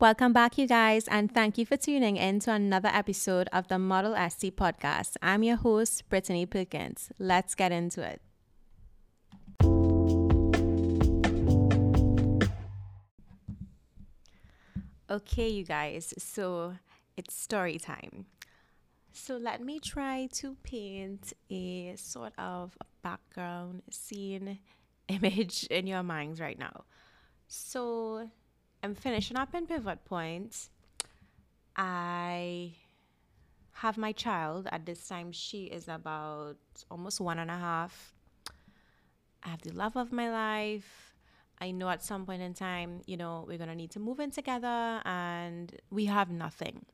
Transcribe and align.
Welcome 0.00 0.32
back, 0.32 0.56
you 0.56 0.66
guys, 0.66 1.06
and 1.08 1.30
thank 1.30 1.58
you 1.58 1.66
for 1.66 1.76
tuning 1.76 2.16
in 2.16 2.40
to 2.40 2.52
another 2.52 2.88
episode 2.88 3.50
of 3.52 3.68
the 3.68 3.78
Model 3.78 4.14
SC 4.14 4.46
podcast. 4.46 5.18
I'm 5.20 5.42
your 5.42 5.56
host, 5.56 6.08
Brittany 6.08 6.46
Perkins. 6.46 7.12
Let's 7.18 7.54
get 7.54 7.70
into 7.70 8.00
it. 8.00 8.22
Okay, 15.10 15.48
you 15.50 15.64
guys, 15.64 16.14
so 16.16 16.76
it's 17.18 17.34
story 17.34 17.78
time. 17.78 18.24
So 19.12 19.36
let 19.36 19.62
me 19.62 19.80
try 19.80 20.30
to 20.32 20.56
paint 20.62 21.34
a 21.50 21.94
sort 21.96 22.32
of 22.38 22.74
background 23.02 23.82
scene 23.90 24.60
image 25.08 25.64
in 25.64 25.86
your 25.86 26.02
minds 26.02 26.40
right 26.40 26.58
now. 26.58 26.84
So 27.48 28.30
I'm 28.82 28.94
finishing 28.94 29.36
up 29.36 29.54
in 29.54 29.66
Pivot 29.66 30.04
Point. 30.06 30.68
I 31.76 32.72
have 33.72 33.98
my 33.98 34.12
child 34.12 34.68
at 34.72 34.86
this 34.86 35.06
time. 35.06 35.32
She 35.32 35.64
is 35.64 35.86
about 35.88 36.56
almost 36.90 37.20
one 37.20 37.38
and 37.38 37.50
a 37.50 37.58
half. 37.58 38.14
I 39.42 39.50
have 39.50 39.60
the 39.62 39.72
love 39.72 39.96
of 39.96 40.12
my 40.12 40.30
life. 40.30 41.14
I 41.60 41.72
know 41.72 41.90
at 41.90 42.02
some 42.02 42.24
point 42.24 42.40
in 42.40 42.54
time, 42.54 43.02
you 43.06 43.18
know, 43.18 43.44
we're 43.46 43.58
going 43.58 43.68
to 43.68 43.74
need 43.74 43.90
to 43.92 44.00
move 44.00 44.18
in 44.18 44.30
together 44.30 45.02
and 45.04 45.78
we 45.90 46.06
have 46.06 46.30
nothing. 46.30 46.86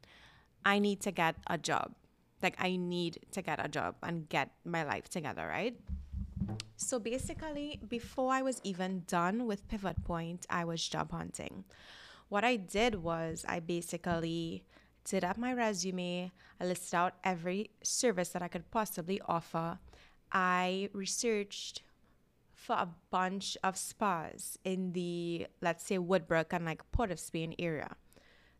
I 0.65 0.81
need 0.81 1.01
to 1.03 1.13
get 1.13 1.37
a 1.47 1.57
job. 1.57 1.95
Like, 2.43 2.57
I 2.59 2.75
need 2.75 3.21
to 3.31 3.43
get 3.43 3.65
a 3.65 3.69
job 3.69 3.95
and 4.03 4.29
get 4.29 4.51
my 4.65 4.83
life 4.83 5.09
together, 5.09 5.47
right? 5.47 5.77
So 6.77 6.99
basically, 6.99 7.81
before 7.89 8.33
I 8.33 8.43
was 8.43 8.61
even 8.63 9.03
done 9.07 9.47
with 9.47 9.67
Pivot 9.69 10.05
Point, 10.05 10.47
I 10.49 10.65
was 10.65 10.87
job 10.87 11.11
hunting. 11.11 11.65
What 12.29 12.45
I 12.45 12.57
did 12.57 12.97
was 12.97 13.45
I 13.49 13.61
basically 13.61 14.65
did 15.05 15.25
up 15.25 15.39
my 15.39 15.53
resume, 15.53 16.33
I 16.61 16.65
listed 16.65 16.95
out 16.95 17.15
every 17.25 17.71
service 17.83 18.31
that 18.31 18.43
I 18.43 18.49
could 18.49 18.71
possibly 18.71 19.21
offer. 19.27 19.79
I 20.33 20.91
researched 20.93 21.83
for 22.53 22.75
a 22.75 22.89
bunch 23.11 23.57
of 23.63 23.77
spas 23.77 24.59
in 24.65 24.93
the, 24.93 25.47
let's 25.61 25.87
say, 25.87 25.99
Woodbrook 25.99 26.47
and 26.53 26.65
like 26.65 26.91
Port 26.91 27.11
of 27.13 27.21
Spain 27.21 27.55
area. 27.59 27.95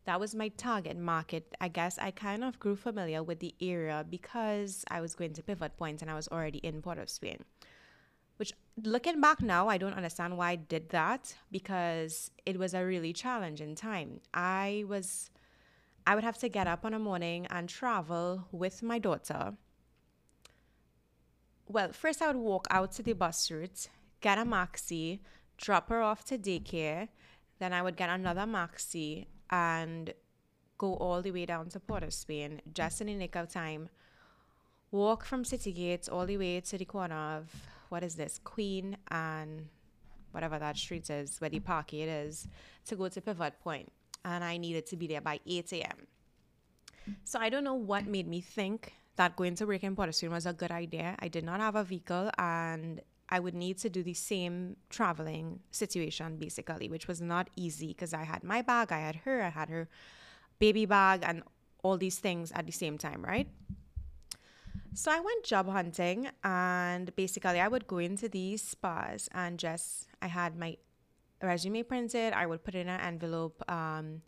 That 0.05 0.21
was 0.21 0.33
my 0.33 0.47
target 0.49 0.97
market. 0.97 1.53
I 1.59 1.67
guess 1.67 1.99
I 1.99 2.11
kind 2.11 2.43
of 2.43 2.59
grew 2.59 2.77
familiar 2.77 3.21
with 3.21 3.39
the 3.39 3.53
area 3.59 4.05
because 4.09 4.85
I 4.89 5.01
was 5.01 5.15
going 5.15 5.33
to 5.33 5.43
Pivot 5.43 5.75
Point 5.75 6.01
and 6.01 6.09
I 6.09 6.15
was 6.15 6.29
already 6.29 6.59
in 6.59 6.81
Port 6.81 6.97
of 6.97 7.09
Spain 7.09 7.43
which 8.37 8.53
looking 8.83 9.19
back 9.19 9.41
now, 9.41 9.67
I 9.67 9.77
don't 9.77 9.93
understand 9.93 10.37
why 10.37 10.51
I 10.51 10.55
did 10.55 10.89
that 10.89 11.35
because 11.51 12.31
it 12.45 12.57
was 12.57 12.73
a 12.73 12.85
really 12.85 13.13
challenging 13.13 13.75
time. 13.75 14.21
I 14.33 14.85
was, 14.87 15.29
I 16.05 16.15
would 16.15 16.23
have 16.23 16.37
to 16.39 16.49
get 16.49 16.67
up 16.67 16.85
on 16.85 16.93
a 16.93 16.99
morning 16.99 17.47
and 17.49 17.67
travel 17.67 18.47
with 18.51 18.81
my 18.83 18.99
daughter. 18.99 19.53
Well, 21.67 21.91
first 21.91 22.21
I 22.21 22.27
would 22.27 22.37
walk 22.37 22.67
out 22.69 22.93
to 22.93 23.03
the 23.03 23.13
bus 23.13 23.51
route, 23.51 23.89
get 24.21 24.37
a 24.37 24.45
maxi, 24.45 25.19
drop 25.57 25.89
her 25.89 26.01
off 26.01 26.23
to 26.25 26.37
daycare, 26.37 27.09
then 27.59 27.73
I 27.73 27.81
would 27.81 27.97
get 27.97 28.09
another 28.09 28.41
maxi 28.41 29.25
and 29.49 30.13
go 30.77 30.93
all 30.95 31.21
the 31.21 31.31
way 31.31 31.45
down 31.45 31.69
to 31.69 31.79
Port 31.79 32.03
of 32.03 32.13
Spain 32.13 32.61
just 32.73 33.01
in 33.01 33.07
the 33.07 33.15
nick 33.15 33.35
of 33.35 33.49
time. 33.49 33.89
Walk 34.91 35.25
from 35.25 35.43
City 35.43 35.73
Gates 35.73 36.07
all 36.07 36.25
the 36.25 36.37
way 36.37 36.61
to 36.61 36.77
the 36.77 36.85
corner 36.85 37.15
of 37.15 37.51
what 37.89 38.03
is 38.03 38.15
this 38.15 38.39
Queen 38.43 38.97
and 39.09 39.67
whatever 40.31 40.59
that 40.59 40.77
street 40.77 41.09
is 41.09 41.39
where 41.39 41.49
the 41.49 41.59
parkade 41.59 42.07
is 42.27 42.47
to 42.85 42.95
go 42.95 43.07
to 43.09 43.21
Pivot 43.21 43.59
Point, 43.59 43.91
and 44.23 44.43
I 44.43 44.57
needed 44.57 44.85
to 44.87 44.95
be 44.95 45.07
there 45.07 45.21
by 45.21 45.39
8 45.45 45.73
a.m. 45.73 46.07
So 47.23 47.39
I 47.39 47.49
don't 47.49 47.63
know 47.63 47.73
what 47.73 48.05
made 48.05 48.27
me 48.27 48.41
think 48.41 48.93
that 49.15 49.35
going 49.35 49.55
to 49.55 49.65
work 49.65 49.83
in 49.83 49.95
Port 49.95 50.09
was 50.29 50.45
a 50.45 50.53
good 50.53 50.71
idea. 50.71 51.15
I 51.19 51.27
did 51.27 51.43
not 51.43 51.59
have 51.59 51.75
a 51.75 51.83
vehicle 51.83 52.29
and 52.37 53.01
I 53.29 53.39
would 53.39 53.55
need 53.55 53.77
to 53.79 53.89
do 53.89 54.03
the 54.03 54.13
same 54.13 54.77
traveling 54.89 55.59
situation 55.71 56.37
basically, 56.37 56.87
which 56.87 57.07
was 57.07 57.21
not 57.21 57.49
easy 57.55 57.87
because 57.87 58.13
I 58.13 58.23
had 58.23 58.43
my 58.43 58.61
bag, 58.61 58.91
I 58.91 58.99
had 58.99 59.17
her, 59.17 59.41
I 59.41 59.49
had 59.49 59.69
her 59.69 59.89
baby 60.59 60.85
bag, 60.85 61.23
and 61.23 61.43
all 61.83 61.97
these 61.97 62.19
things 62.19 62.51
at 62.53 62.65
the 62.65 62.71
same 62.71 62.97
time, 62.97 63.23
right? 63.23 63.47
So 64.93 65.11
I 65.11 65.19
went 65.19 65.43
job 65.43 65.69
hunting 65.69 66.29
and 66.43 67.15
basically 67.15 67.59
I 67.59 67.67
would 67.67 67.87
go 67.87 67.99
into 67.99 68.27
these 68.27 68.61
spas 68.61 69.29
and 69.33 69.59
just 69.59 70.07
I 70.21 70.27
had 70.27 70.57
my 70.57 70.77
resume 71.41 71.83
printed, 71.83 72.33
I 72.33 72.45
would 72.45 72.63
put 72.63 72.75
it 72.75 72.79
in 72.79 72.89
an 72.89 72.99
envelope. 72.99 73.63
Um, 73.69 74.21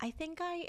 I 0.00 0.10
think 0.10 0.38
I 0.40 0.68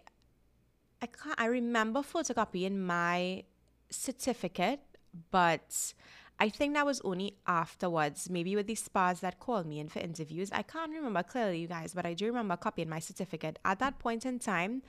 I 1.02 1.08
can't 1.08 1.40
I 1.40 1.46
remember 1.46 2.02
photocopying 2.02 2.78
my 2.78 3.44
certificate, 3.90 4.82
but 5.30 5.94
I 6.40 6.50
think 6.50 6.74
that 6.74 6.88
was 6.88 7.02
only 7.02 7.38
afterwards, 7.46 8.28
maybe 8.28 8.56
with 8.56 8.66
the 8.66 8.74
spas 8.74 9.20
that 9.20 9.40
called 9.40 9.68
me 9.68 9.80
in 9.80 9.90
for 9.90 10.00
interviews. 10.00 10.50
I 10.52 10.64
can't 10.64 10.92
remember 10.92 11.22
clearly, 11.22 11.59
you 11.59 11.68
guys, 11.68 11.94
but 11.94 12.06
I 12.06 12.16
do 12.16 12.26
remember 12.26 12.58
copying 12.58 12.90
my 12.90 12.98
certificate. 12.98 13.59
At 13.64 13.78
that 13.78 14.00
point 14.00 14.26
in 14.26 14.40
time, 14.40 14.82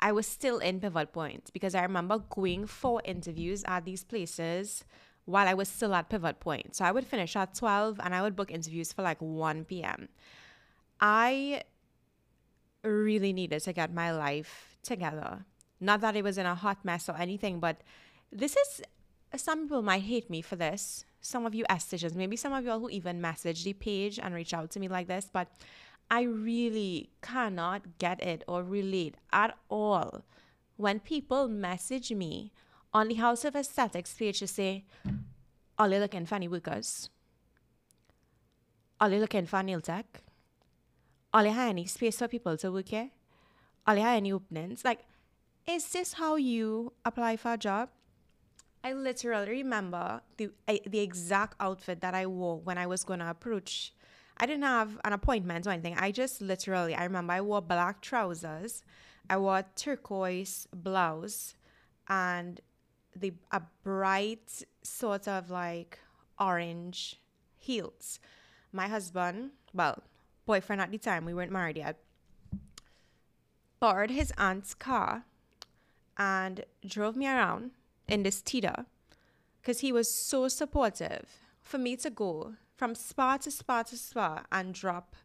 I 0.00 0.12
was 0.12 0.26
still 0.26 0.58
in 0.58 0.80
Pivot 0.80 1.12
Point 1.12 1.50
because 1.52 1.74
I 1.74 1.82
remember 1.82 2.18
going 2.18 2.66
for 2.66 3.02
interviews 3.04 3.64
at 3.66 3.84
these 3.84 4.04
places 4.04 4.84
while 5.24 5.46
I 5.48 5.54
was 5.54 5.68
still 5.68 5.94
at 5.94 6.08
Pivot 6.08 6.40
Point. 6.40 6.76
So 6.76 6.84
I 6.84 6.92
would 6.92 7.06
finish 7.06 7.36
at 7.36 7.54
12 7.54 8.00
and 8.02 8.14
I 8.14 8.22
would 8.22 8.36
book 8.36 8.50
interviews 8.50 8.92
for 8.92 9.02
like 9.02 9.20
1 9.20 9.64
p.m. 9.64 10.08
I 11.00 11.62
really 12.82 13.32
needed 13.32 13.62
to 13.62 13.72
get 13.72 13.92
my 13.92 14.12
life 14.12 14.78
together. 14.82 15.44
Not 15.80 16.00
that 16.00 16.16
it 16.16 16.24
was 16.24 16.38
in 16.38 16.46
a 16.46 16.54
hot 16.54 16.84
mess 16.84 17.08
or 17.08 17.16
anything, 17.16 17.60
but 17.60 17.82
this 18.32 18.56
is 18.56 18.82
some 19.36 19.64
people 19.64 19.82
might 19.82 20.02
hate 20.02 20.30
me 20.30 20.42
for 20.42 20.56
this. 20.56 21.04
Some 21.20 21.44
of 21.44 21.54
you 21.54 21.64
estheticians, 21.68 22.14
maybe 22.14 22.36
some 22.36 22.52
of 22.52 22.64
y'all 22.64 22.78
who 22.78 22.88
even 22.90 23.20
message 23.20 23.64
the 23.64 23.72
page 23.72 24.18
and 24.18 24.34
reach 24.34 24.54
out 24.54 24.70
to 24.70 24.80
me 24.80 24.88
like 24.88 25.08
this, 25.08 25.28
but 25.30 25.48
I 26.10 26.22
really 26.22 27.10
cannot 27.22 27.98
get 27.98 28.22
it 28.22 28.42
or 28.48 28.62
relate 28.62 29.16
at 29.32 29.56
all 29.68 30.24
when 30.76 31.00
people 31.00 31.48
message 31.48 32.12
me 32.12 32.52
on 32.94 33.08
the 33.08 33.14
House 33.14 33.44
of 33.44 33.54
Aesthetics 33.54 34.14
page 34.14 34.38
to 34.38 34.46
say, 34.46 34.84
Are 35.78 35.88
you 35.88 35.98
looking 35.98 36.24
for 36.24 36.36
any 36.36 36.48
workers? 36.48 37.10
Are 39.00 39.10
you 39.10 39.18
looking 39.18 39.46
for 39.46 39.62
nail 39.62 39.80
tech? 39.80 40.22
Are 41.32 41.46
you 41.46 41.52
any 41.52 41.86
space 41.86 42.18
for 42.18 42.28
people 42.28 42.56
to 42.56 42.72
work 42.72 42.88
here? 42.88 43.10
Are 43.86 43.96
you 43.96 44.02
any 44.02 44.32
openings? 44.32 44.84
Like, 44.84 45.00
is 45.66 45.86
this 45.92 46.14
how 46.14 46.36
you 46.36 46.94
apply 47.04 47.36
for 47.36 47.52
a 47.52 47.58
job? 47.58 47.90
I 48.82 48.92
literally 48.92 49.50
remember 49.50 50.22
the 50.36 50.50
eh, 50.66 50.78
the 50.86 51.00
exact 51.00 51.56
outfit 51.60 52.00
that 52.00 52.14
I 52.14 52.26
wore 52.26 52.58
when 52.60 52.78
I 52.78 52.86
was 52.86 53.04
going 53.04 53.18
to 53.18 53.28
approach 53.28 53.92
I 54.40 54.46
didn't 54.46 54.64
have 54.64 54.98
an 55.04 55.12
appointment 55.12 55.66
or 55.66 55.70
anything. 55.70 55.96
I 55.98 56.12
just 56.12 56.40
literally, 56.40 56.94
I 56.94 57.04
remember 57.04 57.32
I 57.32 57.40
wore 57.40 57.60
black 57.60 58.00
trousers, 58.00 58.84
I 59.28 59.36
wore 59.36 59.64
turquoise 59.74 60.68
blouse, 60.72 61.56
and 62.08 62.60
the 63.14 63.32
a 63.50 63.62
bright 63.82 64.62
sort 64.82 65.26
of 65.26 65.50
like 65.50 65.98
orange 66.38 67.20
heels. 67.56 68.20
My 68.72 68.86
husband, 68.86 69.50
well, 69.74 70.02
boyfriend 70.46 70.80
at 70.80 70.90
the 70.90 70.98
time, 70.98 71.24
we 71.24 71.34
weren't 71.34 71.52
married 71.52 71.76
yet, 71.76 71.98
borrowed 73.80 74.10
his 74.10 74.32
aunt's 74.38 74.74
car 74.74 75.24
and 76.16 76.64
drove 76.86 77.16
me 77.16 77.26
around 77.26 77.72
in 78.06 78.22
this 78.22 78.40
Tiida 78.40 78.86
because 79.60 79.80
he 79.80 79.92
was 79.92 80.12
so 80.12 80.48
supportive 80.48 81.28
for 81.60 81.78
me 81.78 81.96
to 81.96 82.10
go 82.10 82.54
from 82.78 82.94
spa 82.94 83.36
to 83.38 83.50
spa 83.50 83.82
to 83.82 83.96
spa 83.96 84.44
and 84.52 84.72
drop 84.72 85.16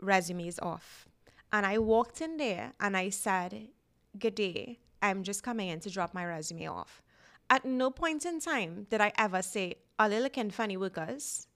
resumes 0.00 0.58
off. 0.60 1.06
And 1.52 1.64
I 1.66 1.78
walked 1.78 2.20
in 2.20 2.38
there 2.38 2.72
and 2.80 2.96
I 2.96 3.10
said, 3.10 3.68
Good 4.18 4.34
day, 4.34 4.80
I'm 5.02 5.22
just 5.22 5.42
coming 5.42 5.68
in 5.68 5.80
to 5.80 5.90
drop 5.90 6.14
my 6.14 6.24
resume 6.24 6.66
off. 6.66 7.02
At 7.50 7.64
no 7.64 7.90
point 7.90 8.24
in 8.24 8.40
time 8.40 8.86
did 8.90 9.00
I 9.00 9.12
ever 9.18 9.42
say, 9.42 9.76
Are 9.98 10.08
they 10.08 10.20
looking 10.20 10.50
funny 10.50 10.78
workers? 10.78 11.46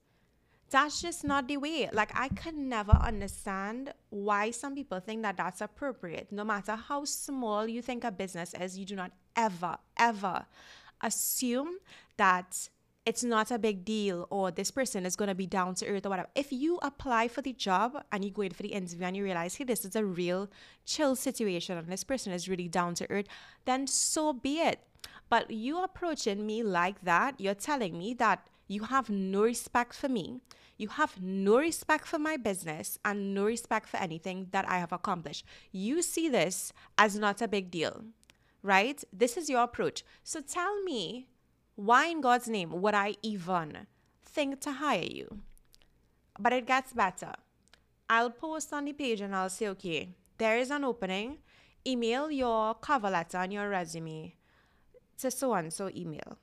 That's 0.69 1.01
just 1.01 1.23
not 1.23 1.47
the 1.47 1.57
way. 1.57 1.89
Like, 1.93 2.11
I 2.15 2.29
could 2.29 2.55
never 2.55 2.93
understand 2.93 3.93
why 4.09 4.49
some 4.49 4.73
people 4.73 4.99
think 4.99 5.21
that 5.21 5.37
that's 5.37 5.61
appropriate. 5.61 6.31
No 6.31 6.43
matter 6.43 6.75
how 6.75 7.05
small 7.05 7.67
you 7.67 7.81
think 7.83 8.03
a 8.03 8.11
business 8.11 8.55
is, 8.59 8.75
you 8.75 8.85
do 8.85 8.95
not 8.95 9.11
ever, 9.35 9.77
ever 9.97 10.45
assume 11.01 11.77
that 12.17 12.69
it's 13.05 13.23
not 13.23 13.51
a 13.51 13.59
big 13.59 13.83
deal 13.83 14.27
or 14.29 14.49
this 14.49 14.71
person 14.71 15.05
is 15.05 15.15
going 15.17 15.27
to 15.27 15.35
be 15.35 15.45
down 15.45 15.75
to 15.75 15.87
earth 15.87 16.05
or 16.05 16.09
whatever. 16.09 16.29
If 16.35 16.53
you 16.53 16.79
apply 16.81 17.27
for 17.27 17.41
the 17.41 17.51
job 17.51 18.01
and 18.11 18.23
you 18.23 18.31
go 18.31 18.43
in 18.43 18.51
for 18.51 18.63
the 18.63 18.73
interview 18.73 19.05
and 19.05 19.17
you 19.17 19.23
realize, 19.23 19.55
hey, 19.55 19.65
this 19.65 19.83
is 19.83 19.95
a 19.95 20.05
real 20.05 20.49
chill 20.85 21.15
situation 21.15 21.77
and 21.77 21.87
this 21.87 22.05
person 22.05 22.31
is 22.31 22.47
really 22.47 22.69
down 22.69 22.95
to 22.95 23.11
earth, 23.11 23.25
then 23.65 23.87
so 23.87 24.31
be 24.31 24.59
it. 24.59 24.79
But 25.29 25.51
you 25.51 25.83
approaching 25.83 26.45
me 26.45 26.63
like 26.63 27.01
that, 27.03 27.41
you're 27.41 27.55
telling 27.55 27.97
me 27.97 28.13
that 28.15 28.47
You 28.67 28.83
have 28.83 29.09
no 29.09 29.43
respect 29.43 29.93
for 29.93 30.09
me. 30.09 30.41
You 30.77 30.87
have 30.89 31.21
no 31.21 31.57
respect 31.57 32.07
for 32.07 32.17
my 32.17 32.37
business 32.37 32.97
and 33.05 33.33
no 33.33 33.45
respect 33.45 33.87
for 33.87 33.97
anything 33.97 34.47
that 34.51 34.67
I 34.67 34.79
have 34.79 34.91
accomplished. 34.91 35.45
You 35.71 36.01
see 36.01 36.29
this 36.29 36.73
as 36.97 37.17
not 37.17 37.41
a 37.41 37.47
big 37.47 37.69
deal, 37.69 38.05
right? 38.63 39.03
This 39.11 39.37
is 39.37 39.49
your 39.49 39.63
approach. 39.63 40.03
So 40.23 40.41
tell 40.41 40.81
me, 40.83 41.27
why 41.75 42.07
in 42.07 42.21
God's 42.21 42.47
name 42.47 42.81
would 42.81 42.93
I 42.93 43.15
even 43.21 43.87
think 44.23 44.61
to 44.61 44.71
hire 44.73 45.03
you? 45.03 45.39
But 46.39 46.53
it 46.53 46.67
gets 46.67 46.93
better. 46.93 47.33
I'll 48.09 48.29
post 48.29 48.73
on 48.73 48.85
the 48.85 48.93
page 48.93 49.21
and 49.21 49.35
I'll 49.35 49.49
say, 49.49 49.67
okay, 49.69 50.09
there 50.37 50.57
is 50.57 50.71
an 50.71 50.83
opening. 50.83 51.37
Email 51.85 52.31
your 52.31 52.75
cover 52.75 53.09
letter 53.09 53.37
and 53.37 53.51
your 53.51 53.69
resume 53.69 54.35
to 55.19 55.31
so 55.31 55.53
and 55.53 55.71
so 55.71 55.89
email. 55.95 56.37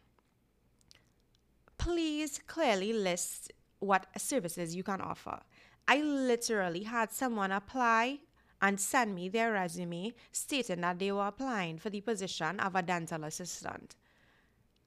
Please 1.79 2.41
clearly 2.47 2.93
list 2.93 3.53
what 3.79 4.06
services 4.19 4.75
you 4.75 4.83
can 4.83 5.00
offer. 5.00 5.41
I 5.88 6.03
literally 6.03 6.83
had 6.85 7.11
someone 7.11 7.53
apply 7.53 8.21
and 8.62 8.79
send 8.79 9.15
me 9.15 9.29
their 9.29 9.53
resume 9.53 10.12
stating 10.31 10.83
that 10.83 10.99
they 10.99 11.11
were 11.11 11.26
applying 11.26 11.79
for 11.79 11.91
the 11.91 12.00
position 12.00 12.61
of 12.61 12.75
a 12.75 12.83
dental 12.83 13.25
assistant. 13.25 13.97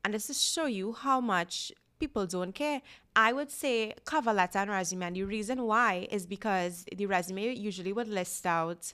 And 0.04 0.14
this 0.14 0.30
is 0.30 0.38
to 0.38 0.46
show 0.46 0.66
you 0.66 0.94
how 0.94 1.22
much 1.22 1.72
people 2.00 2.26
don't 2.26 2.54
care. 2.54 2.82
I 3.16 3.32
would 3.32 3.50
say 3.50 3.94
cover 4.06 4.34
letter 4.34 4.60
and 4.60 4.70
resume, 4.70 5.04
and 5.04 5.16
the 5.16 5.24
reason 5.24 5.64
why 5.64 6.08
is 6.12 6.26
because 6.26 6.86
the 6.96 7.06
resume 7.06 7.54
usually 7.54 7.94
would 7.94 8.08
list 8.08 8.46
out 8.46 8.94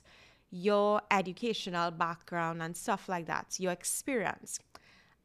your 0.50 1.00
educational 1.10 1.90
background 1.90 2.62
and 2.62 2.76
stuff 2.76 3.08
like 3.08 3.26
that, 3.26 3.56
your 3.58 3.72
experience. 3.72 4.58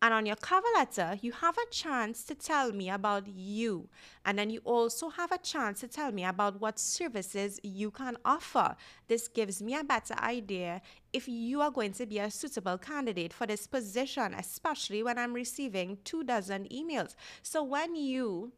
And 0.02 0.14
on 0.14 0.26
your 0.26 0.36
cover 0.36 0.68
letter, 0.76 1.18
you 1.22 1.32
have 1.32 1.58
a 1.58 1.72
chance 1.72 2.24
to 2.26 2.36
tell 2.36 2.72
me 2.72 2.90
about 2.90 3.28
you. 3.28 3.90
And 4.26 4.38
then 4.38 4.50
you 4.50 4.60
also 4.64 5.10
have 5.10 5.32
a 5.32 5.38
chance 5.38 5.80
to 5.80 5.88
tell 5.88 6.12
me 6.12 6.26
about 6.26 6.62
what 6.62 6.78
services 6.78 7.60
you 7.64 7.92
can 7.92 8.18
offer. 8.24 8.76
This 9.08 9.28
gives 9.28 9.64
me 9.64 9.76
a 9.76 9.84
better 9.84 10.16
idea 10.20 10.82
if 11.14 11.28
you 11.28 11.62
are 11.62 11.72
going 11.72 11.94
to 11.94 12.06
be 12.06 12.20
a 12.20 12.30
suitable 12.30 12.78
candidate 12.78 13.34
for 13.34 13.48
this 13.48 13.66
position, 13.68 14.34
especially 14.34 15.02
when 15.02 15.18
I'm 15.18 15.34
receiving 15.34 15.98
two 16.04 16.24
dozen 16.24 16.68
emails. 16.72 17.16
So 17.42 17.64
when 17.64 17.96
you, 17.96 18.52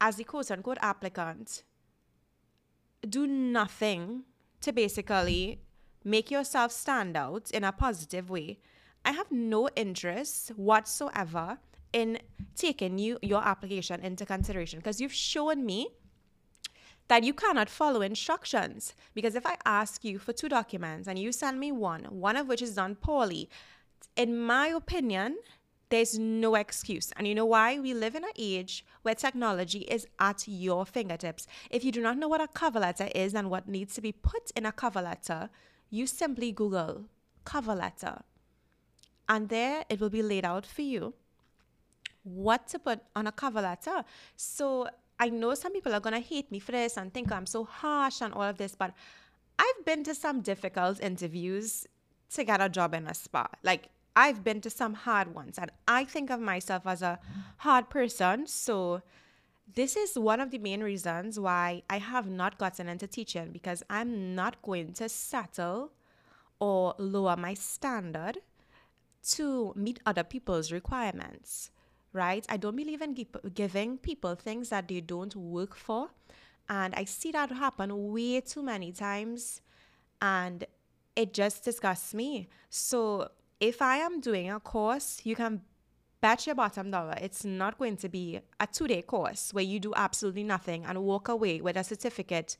as 0.00 0.16
the 0.16 0.24
quote 0.24 0.50
unquote 0.50 0.78
applicant, 0.82 1.62
do 3.08 3.26
nothing 3.26 4.24
to 4.60 4.72
basically 4.72 5.60
make 6.04 6.30
yourself 6.30 6.72
stand 6.72 7.16
out 7.16 7.50
in 7.52 7.64
a 7.64 7.72
positive 7.72 8.28
way, 8.28 8.58
I 9.04 9.12
have 9.12 9.30
no 9.30 9.68
interest 9.76 10.50
whatsoever 10.56 11.58
in 11.92 12.18
taking 12.56 12.98
you 12.98 13.18
your 13.22 13.42
application 13.42 14.00
into 14.00 14.24
consideration 14.24 14.78
because 14.78 15.00
you've 15.00 15.12
shown 15.12 15.66
me 15.66 15.88
that 17.08 17.24
you 17.24 17.34
cannot 17.34 17.68
follow 17.68 18.00
instructions. 18.00 18.94
Because 19.14 19.34
if 19.34 19.44
I 19.44 19.56
ask 19.66 20.04
you 20.04 20.18
for 20.18 20.32
two 20.32 20.48
documents 20.48 21.08
and 21.08 21.18
you 21.18 21.32
send 21.32 21.60
me 21.60 21.72
one, 21.72 22.04
one 22.04 22.36
of 22.36 22.48
which 22.48 22.62
is 22.62 22.74
done 22.74 22.94
poorly, 22.94 23.50
in 24.16 24.38
my 24.38 24.68
opinion, 24.68 25.36
there's 25.90 26.18
no 26.18 26.54
excuse. 26.54 27.12
And 27.16 27.28
you 27.28 27.34
know 27.34 27.44
why? 27.44 27.78
We 27.78 27.92
live 27.92 28.14
in 28.14 28.24
an 28.24 28.30
age 28.38 28.84
where 29.02 29.14
technology 29.14 29.80
is 29.80 30.06
at 30.18 30.44
your 30.46 30.86
fingertips. 30.86 31.46
If 31.70 31.84
you 31.84 31.92
do 31.92 32.00
not 32.00 32.16
know 32.16 32.28
what 32.28 32.40
a 32.40 32.48
cover 32.48 32.80
letter 32.80 33.10
is 33.14 33.34
and 33.34 33.50
what 33.50 33.68
needs 33.68 33.94
to 33.96 34.00
be 34.00 34.12
put 34.12 34.50
in 34.56 34.64
a 34.64 34.72
cover 34.72 35.02
letter, 35.02 35.50
you 35.90 36.06
simply 36.06 36.50
Google 36.50 37.04
cover 37.44 37.74
letter 37.74 38.22
and 39.32 39.48
there 39.48 39.84
it 39.88 39.98
will 39.98 40.10
be 40.10 40.22
laid 40.22 40.44
out 40.44 40.66
for 40.66 40.82
you 40.82 41.14
what 42.22 42.68
to 42.68 42.78
put 42.78 43.00
on 43.16 43.26
a 43.26 43.32
cover 43.32 43.62
letter. 43.62 44.04
So 44.36 44.88
I 45.18 45.30
know 45.30 45.54
some 45.54 45.72
people 45.72 45.94
are 45.94 46.00
going 46.00 46.14
to 46.14 46.28
hate 46.28 46.52
me 46.52 46.58
for 46.58 46.72
this 46.72 46.96
and 46.96 47.12
think 47.12 47.32
I'm 47.32 47.46
so 47.46 47.64
harsh 47.64 48.20
and 48.20 48.34
all 48.34 48.42
of 48.42 48.58
this, 48.58 48.74
but 48.76 48.92
I've 49.58 49.84
been 49.84 50.04
to 50.04 50.14
some 50.14 50.40
difficult 50.42 51.00
interviews 51.00 51.86
to 52.34 52.44
get 52.44 52.60
a 52.60 52.68
job 52.68 52.94
in 52.94 53.06
a 53.06 53.14
spa. 53.14 53.48
Like, 53.62 53.88
I've 54.14 54.44
been 54.44 54.60
to 54.60 54.70
some 54.70 54.92
hard 54.92 55.34
ones, 55.34 55.58
and 55.58 55.70
I 55.88 56.04
think 56.04 56.30
of 56.30 56.38
myself 56.38 56.86
as 56.86 57.00
a 57.00 57.18
hard 57.58 57.88
person. 57.88 58.46
So, 58.46 59.02
this 59.74 59.96
is 59.96 60.18
one 60.18 60.40
of 60.40 60.50
the 60.50 60.58
main 60.58 60.82
reasons 60.82 61.40
why 61.40 61.82
I 61.88 61.98
have 61.98 62.28
not 62.28 62.58
gotten 62.58 62.88
into 62.88 63.06
teaching 63.06 63.52
because 63.52 63.82
I'm 63.88 64.34
not 64.34 64.60
going 64.60 64.92
to 64.94 65.08
settle 65.08 65.92
or 66.60 66.94
lower 66.98 67.36
my 67.36 67.54
standard 67.54 68.38
to 69.30 69.72
meet 69.76 70.00
other 70.04 70.24
people's 70.24 70.72
requirements, 70.72 71.70
right? 72.12 72.44
I 72.48 72.56
don't 72.56 72.76
believe 72.76 73.02
in 73.02 73.16
giving 73.54 73.98
people 73.98 74.34
things 74.34 74.70
that 74.70 74.88
they 74.88 75.00
don't 75.00 75.34
work 75.36 75.76
for. 75.76 76.08
And 76.68 76.94
I 76.94 77.04
see 77.04 77.32
that 77.32 77.50
happen 77.50 78.12
way 78.12 78.40
too 78.40 78.62
many 78.62 78.92
times. 78.92 79.60
And 80.20 80.64
it 81.16 81.34
just 81.34 81.64
disgusts 81.64 82.14
me. 82.14 82.48
So 82.70 83.28
if 83.60 83.82
I 83.82 83.96
am 83.98 84.20
doing 84.20 84.50
a 84.50 84.60
course, 84.60 85.20
you 85.24 85.36
can 85.36 85.62
bet 86.22 86.46
your 86.46 86.54
bottom 86.54 86.88
dollar 86.90 87.16
it's 87.20 87.44
not 87.44 87.76
going 87.78 87.96
to 87.96 88.08
be 88.08 88.40
a 88.60 88.66
two 88.66 88.86
day 88.86 89.02
course 89.02 89.52
where 89.52 89.64
you 89.64 89.80
do 89.80 89.92
absolutely 89.96 90.44
nothing 90.44 90.84
and 90.84 91.02
walk 91.02 91.28
away 91.28 91.60
with 91.60 91.76
a 91.76 91.82
certificate 91.82 92.56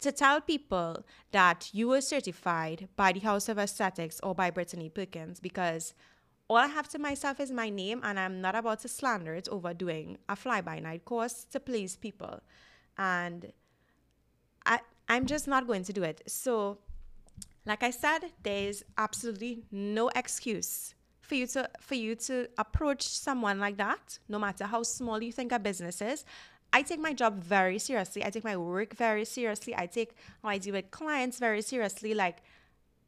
to 0.00 0.12
tell 0.12 0.40
people 0.40 1.04
that 1.32 1.70
you 1.72 1.88
were 1.88 2.00
certified 2.00 2.88
by 2.96 3.12
the 3.12 3.20
House 3.20 3.48
of 3.48 3.58
Aesthetics 3.58 4.20
or 4.22 4.34
by 4.34 4.50
Brittany 4.50 4.88
Perkins 4.88 5.40
because 5.40 5.94
all 6.48 6.58
I 6.58 6.68
have 6.68 6.88
to 6.90 6.98
myself 6.98 7.40
is 7.40 7.50
my 7.50 7.70
name, 7.70 8.00
and 8.04 8.20
I'm 8.20 8.40
not 8.40 8.54
about 8.54 8.80
to 8.80 8.88
slander 8.88 9.34
it 9.34 9.48
over 9.50 9.74
doing 9.74 10.18
a 10.28 10.36
fly 10.36 10.60
by 10.60 10.78
night 10.78 11.04
course 11.04 11.44
to 11.50 11.58
please 11.58 11.96
people. 11.96 12.40
And 12.96 13.52
I, 14.64 14.78
I'm 15.08 15.26
just 15.26 15.48
not 15.48 15.66
going 15.66 15.82
to 15.84 15.92
do 15.92 16.04
it. 16.04 16.22
So, 16.28 16.78
like 17.64 17.82
I 17.82 17.90
said, 17.90 18.20
there's 18.44 18.84
absolutely 18.96 19.64
no 19.72 20.08
excuse 20.14 20.94
for 21.20 21.34
you 21.34 21.48
to 21.48 21.68
for 21.80 21.96
you 21.96 22.14
to 22.14 22.48
approach 22.56 23.02
someone 23.08 23.58
like 23.58 23.76
that, 23.78 24.18
no 24.28 24.38
matter 24.38 24.64
how 24.64 24.84
small 24.84 25.20
you 25.20 25.32
think 25.32 25.50
a 25.50 25.58
business 25.58 26.00
is, 26.00 26.24
I 26.76 26.82
take 26.82 27.00
my 27.00 27.14
job 27.14 27.42
very 27.42 27.78
seriously. 27.78 28.22
I 28.22 28.28
take 28.28 28.44
my 28.44 28.58
work 28.58 28.94
very 28.94 29.24
seriously. 29.24 29.74
I 29.74 29.86
take 29.86 30.14
how 30.42 30.50
I 30.50 30.58
deal 30.58 30.74
with 30.74 30.90
clients 30.90 31.38
very 31.38 31.62
seriously. 31.62 32.12
Like, 32.12 32.42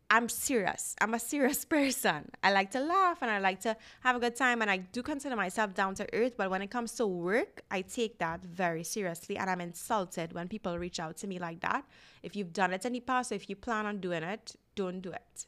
I'm 0.08 0.30
serious. 0.30 0.96
I'm 1.02 1.12
a 1.12 1.18
serious 1.18 1.64
person. 1.76 2.30
I 2.42 2.50
like 2.50 2.70
to 2.70 2.80
laugh 2.80 3.18
and 3.20 3.30
I 3.30 3.40
like 3.40 3.60
to 3.66 3.76
have 4.00 4.16
a 4.16 4.20
good 4.20 4.36
time. 4.36 4.62
And 4.62 4.70
I 4.70 4.78
do 4.78 5.02
consider 5.02 5.36
myself 5.36 5.74
down 5.74 5.94
to 5.96 6.06
earth. 6.14 6.32
But 6.38 6.48
when 6.48 6.62
it 6.62 6.70
comes 6.70 6.92
to 6.92 7.06
work, 7.06 7.60
I 7.70 7.82
take 7.82 8.16
that 8.20 8.40
very 8.42 8.84
seriously. 8.84 9.36
And 9.36 9.50
I'm 9.50 9.60
insulted 9.60 10.32
when 10.32 10.48
people 10.48 10.78
reach 10.78 10.98
out 10.98 11.18
to 11.18 11.26
me 11.26 11.38
like 11.38 11.60
that. 11.60 11.84
If 12.22 12.36
you've 12.36 12.54
done 12.54 12.72
it 12.72 12.86
in 12.86 12.94
the 12.94 13.00
past, 13.00 13.32
or 13.32 13.34
if 13.34 13.50
you 13.50 13.56
plan 13.56 13.84
on 13.84 14.00
doing 14.00 14.22
it, 14.22 14.56
don't 14.76 15.02
do 15.02 15.12
it. 15.12 15.46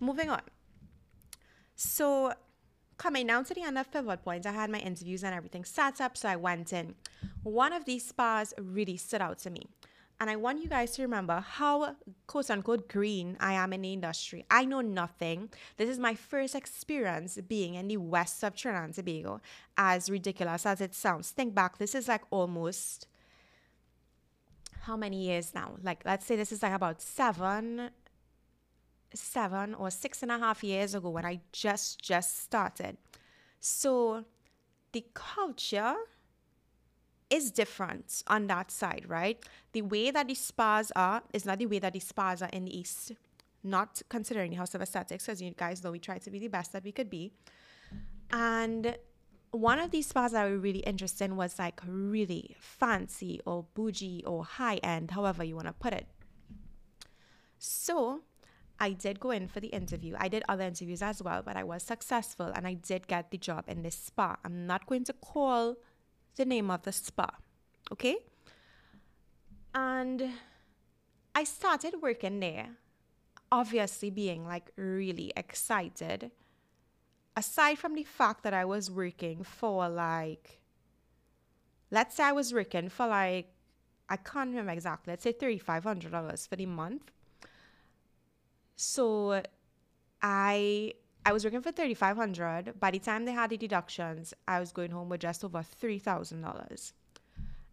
Moving 0.00 0.30
on. 0.30 0.40
So, 1.76 2.32
coming 3.00 3.26
down 3.26 3.42
to 3.46 3.54
the 3.54 3.62
end 3.62 3.78
of 3.78 3.90
Pivot 3.90 4.22
Point, 4.22 4.44
I 4.44 4.52
had 4.52 4.68
my 4.68 4.78
interviews 4.78 5.24
and 5.24 5.34
everything 5.34 5.64
set 5.64 6.02
up, 6.02 6.18
so 6.18 6.28
I 6.28 6.36
went 6.36 6.70
in. 6.74 6.94
One 7.42 7.72
of 7.72 7.86
these 7.86 8.06
spas 8.06 8.52
really 8.58 8.98
stood 8.98 9.22
out 9.22 9.38
to 9.38 9.50
me. 9.50 9.66
And 10.20 10.28
I 10.28 10.36
want 10.36 10.62
you 10.62 10.68
guys 10.68 10.90
to 10.92 11.02
remember 11.02 11.40
how 11.40 11.96
quote 12.26 12.50
unquote 12.50 12.88
green 12.88 13.38
I 13.40 13.54
am 13.54 13.72
in 13.72 13.80
the 13.80 13.94
industry. 13.94 14.44
I 14.50 14.66
know 14.66 14.82
nothing. 14.82 15.48
This 15.78 15.88
is 15.88 15.98
my 15.98 16.14
first 16.14 16.54
experience 16.54 17.38
being 17.48 17.72
in 17.72 17.88
the 17.88 17.96
west 17.96 18.44
of 18.44 18.54
Trinidad 18.54 18.84
and 18.84 18.94
Tobago, 18.94 19.40
as 19.78 20.10
ridiculous 20.10 20.66
as 20.66 20.82
it 20.82 20.94
sounds. 20.94 21.30
Think 21.30 21.54
back, 21.54 21.78
this 21.78 21.94
is 21.94 22.06
like 22.06 22.24
almost 22.30 23.06
how 24.82 24.98
many 24.98 25.24
years 25.24 25.54
now? 25.54 25.76
Like, 25.82 26.02
let's 26.04 26.26
say 26.26 26.36
this 26.36 26.52
is 26.52 26.62
like 26.62 26.74
about 26.74 27.00
seven 27.00 27.90
seven 29.14 29.74
or 29.74 29.90
six 29.90 30.22
and 30.22 30.30
a 30.30 30.38
half 30.38 30.62
years 30.62 30.94
ago 30.94 31.10
when 31.10 31.24
I 31.24 31.40
just 31.52 32.00
just 32.02 32.42
started. 32.42 32.96
So 33.60 34.24
the 34.92 35.04
culture 35.14 35.94
is 37.28 37.50
different 37.50 38.22
on 38.26 38.48
that 38.48 38.70
side, 38.70 39.04
right? 39.06 39.42
The 39.72 39.82
way 39.82 40.10
that 40.10 40.26
the 40.26 40.34
spas 40.34 40.90
are 40.96 41.22
is 41.32 41.44
not 41.46 41.58
the 41.58 41.66
way 41.66 41.78
that 41.78 41.92
the 41.92 42.00
spas 42.00 42.42
are 42.42 42.48
in 42.52 42.64
the 42.64 42.76
East. 42.76 43.12
Not 43.62 44.00
considering 44.08 44.50
the 44.50 44.56
House 44.56 44.74
of 44.74 44.80
Aesthetics, 44.80 45.28
as 45.28 45.42
you 45.42 45.50
guys 45.50 45.84
know, 45.84 45.90
we 45.92 45.98
try 45.98 46.16
to 46.18 46.30
be 46.30 46.38
the 46.38 46.48
best 46.48 46.72
that 46.72 46.82
we 46.82 46.92
could 46.92 47.10
be. 47.10 47.30
And 48.32 48.96
one 49.50 49.78
of 49.78 49.90
these 49.90 50.06
spas 50.06 50.32
that 50.32 50.46
I 50.46 50.48
really 50.48 50.78
interested 50.80 51.24
in 51.24 51.36
was 51.36 51.58
like 51.58 51.80
really 51.86 52.56
fancy 52.58 53.40
or 53.44 53.66
bougie 53.74 54.24
or 54.26 54.44
high 54.44 54.76
end, 54.76 55.10
however 55.10 55.44
you 55.44 55.56
want 55.56 55.66
to 55.66 55.74
put 55.74 55.92
it. 55.92 56.06
So 57.58 58.22
I 58.80 58.92
did 58.92 59.20
go 59.20 59.30
in 59.30 59.46
for 59.46 59.60
the 59.60 59.68
interview. 59.68 60.14
I 60.18 60.28
did 60.28 60.42
other 60.48 60.64
interviews 60.64 61.02
as 61.02 61.22
well, 61.22 61.42
but 61.42 61.56
I 61.56 61.64
was 61.64 61.82
successful 61.82 62.46
and 62.46 62.66
I 62.66 62.74
did 62.74 63.06
get 63.06 63.30
the 63.30 63.38
job 63.38 63.64
in 63.68 63.82
this 63.82 63.94
spa. 63.94 64.36
I'm 64.44 64.66
not 64.66 64.86
going 64.86 65.04
to 65.04 65.12
call 65.12 65.76
the 66.36 66.44
name 66.46 66.70
of 66.70 66.82
the 66.82 66.92
spa, 66.92 67.28
okay? 67.92 68.16
And 69.74 70.30
I 71.34 71.44
started 71.44 71.96
working 72.00 72.40
there, 72.40 72.68
obviously 73.52 74.10
being 74.10 74.46
like 74.46 74.70
really 74.76 75.32
excited. 75.36 76.30
Aside 77.36 77.78
from 77.78 77.94
the 77.94 78.04
fact 78.04 78.42
that 78.44 78.54
I 78.54 78.64
was 78.64 78.90
working 78.90 79.44
for 79.44 79.88
like 79.88 80.60
let's 81.90 82.16
say 82.16 82.24
I 82.24 82.32
was 82.32 82.52
working 82.52 82.88
for 82.88 83.06
like, 83.06 83.52
I 84.08 84.16
can't 84.16 84.50
remember 84.50 84.72
exactly, 84.72 85.12
let's 85.12 85.22
say 85.22 85.32
$3,500 85.32 86.48
for 86.48 86.56
the 86.56 86.66
month. 86.66 87.10
So 88.80 89.42
I 90.22 90.94
I 91.26 91.32
was 91.34 91.44
working 91.44 91.60
for 91.60 91.70
3500 91.70 92.80
By 92.80 92.90
the 92.90 92.98
time 92.98 93.26
they 93.26 93.32
had 93.32 93.50
the 93.50 93.58
deductions, 93.58 94.32
I 94.48 94.58
was 94.58 94.72
going 94.72 94.90
home 94.90 95.10
with 95.10 95.20
just 95.20 95.44
over 95.44 95.58
$3,000. 95.58 96.92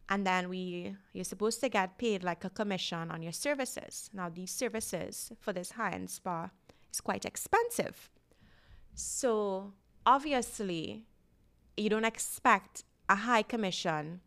And 0.09 0.27
then 0.27 0.49
we 0.49 0.97
you're 1.13 1.23
supposed 1.23 1.61
to 1.61 1.69
get 1.69 1.97
paid 1.97 2.25
like 2.25 2.43
a 2.43 2.49
commission 2.49 3.09
on 3.09 3.21
your 3.21 3.31
services. 3.31 4.09
Now 4.13 4.27
these 4.27 4.51
services 4.51 5.31
for 5.39 5.53
this 5.53 5.71
high-end 5.71 6.09
spa 6.09 6.49
is 6.91 6.99
quite 6.99 7.23
expensive. 7.23 8.09
So 8.93 9.71
obviously, 10.05 11.05
you 11.77 11.89
don't 11.89 12.03
expect 12.03 12.83
a 13.07 13.15
high 13.15 13.43
commission 13.43 14.19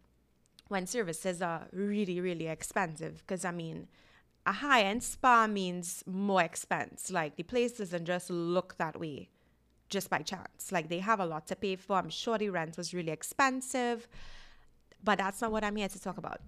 when 0.68 0.86
services 0.86 1.42
are 1.42 1.66
really 1.72 2.22
really 2.22 2.48
expensive 2.48 3.18
because 3.18 3.44
I 3.44 3.50
mean, 3.50 3.88
a 4.46 4.52
high 4.52 4.82
end 4.82 5.02
spa 5.02 5.46
means 5.46 6.02
more 6.06 6.42
expense. 6.42 7.10
Like 7.10 7.36
the 7.36 7.42
place 7.42 7.72
doesn't 7.72 8.06
just 8.06 8.30
look 8.30 8.76
that 8.78 8.98
way 8.98 9.28
just 9.88 10.08
by 10.08 10.18
chance. 10.18 10.72
Like 10.72 10.88
they 10.88 11.00
have 11.00 11.20
a 11.20 11.26
lot 11.26 11.46
to 11.48 11.56
pay 11.56 11.76
for. 11.76 11.96
I'm 11.96 12.10
sure 12.10 12.38
the 12.38 12.48
rent 12.50 12.76
was 12.76 12.94
really 12.94 13.12
expensive, 13.12 14.08
but 15.02 15.18
that's 15.18 15.40
not 15.40 15.52
what 15.52 15.64
I'm 15.64 15.76
here 15.76 15.88
to 15.88 16.00
talk 16.00 16.16
about. 16.16 16.40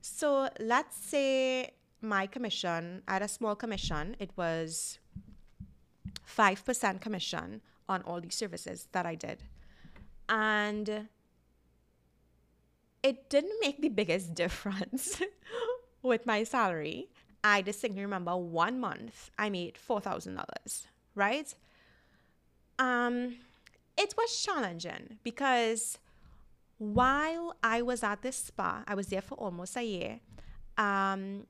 So 0.00 0.48
let's 0.58 0.96
say 0.96 1.74
my 2.00 2.26
commission, 2.26 3.02
I 3.06 3.14
had 3.14 3.22
a 3.22 3.28
small 3.28 3.54
commission, 3.54 4.16
it 4.18 4.30
was 4.36 4.98
5% 6.26 7.00
commission 7.00 7.60
on 7.88 8.02
all 8.02 8.20
these 8.20 8.34
services 8.34 8.88
that 8.92 9.04
I 9.04 9.14
did. 9.14 9.42
And 10.28 11.08
it 13.02 13.28
didn't 13.28 13.60
make 13.60 13.82
the 13.82 13.88
biggest 13.88 14.34
difference 14.42 15.20
with 16.02 16.24
my 16.26 16.44
salary. 16.44 17.08
I 17.42 17.62
distinctly 17.62 18.02
remember 18.02 18.36
one 18.36 18.80
month 18.80 19.30
I 19.38 19.48
made 19.50 19.74
$4,000, 19.74 20.86
right? 21.14 21.54
Um, 22.78 23.36
it 23.96 24.14
was 24.16 24.42
challenging 24.42 25.18
because 25.22 25.98
while 26.78 27.54
I 27.62 27.82
was 27.82 28.02
at 28.02 28.22
this 28.22 28.36
spa, 28.36 28.84
I 28.86 28.94
was 28.94 29.08
there 29.08 29.20
for 29.20 29.34
almost 29.34 29.76
a 29.76 29.82
year. 29.82 30.20
Um, 30.78 31.46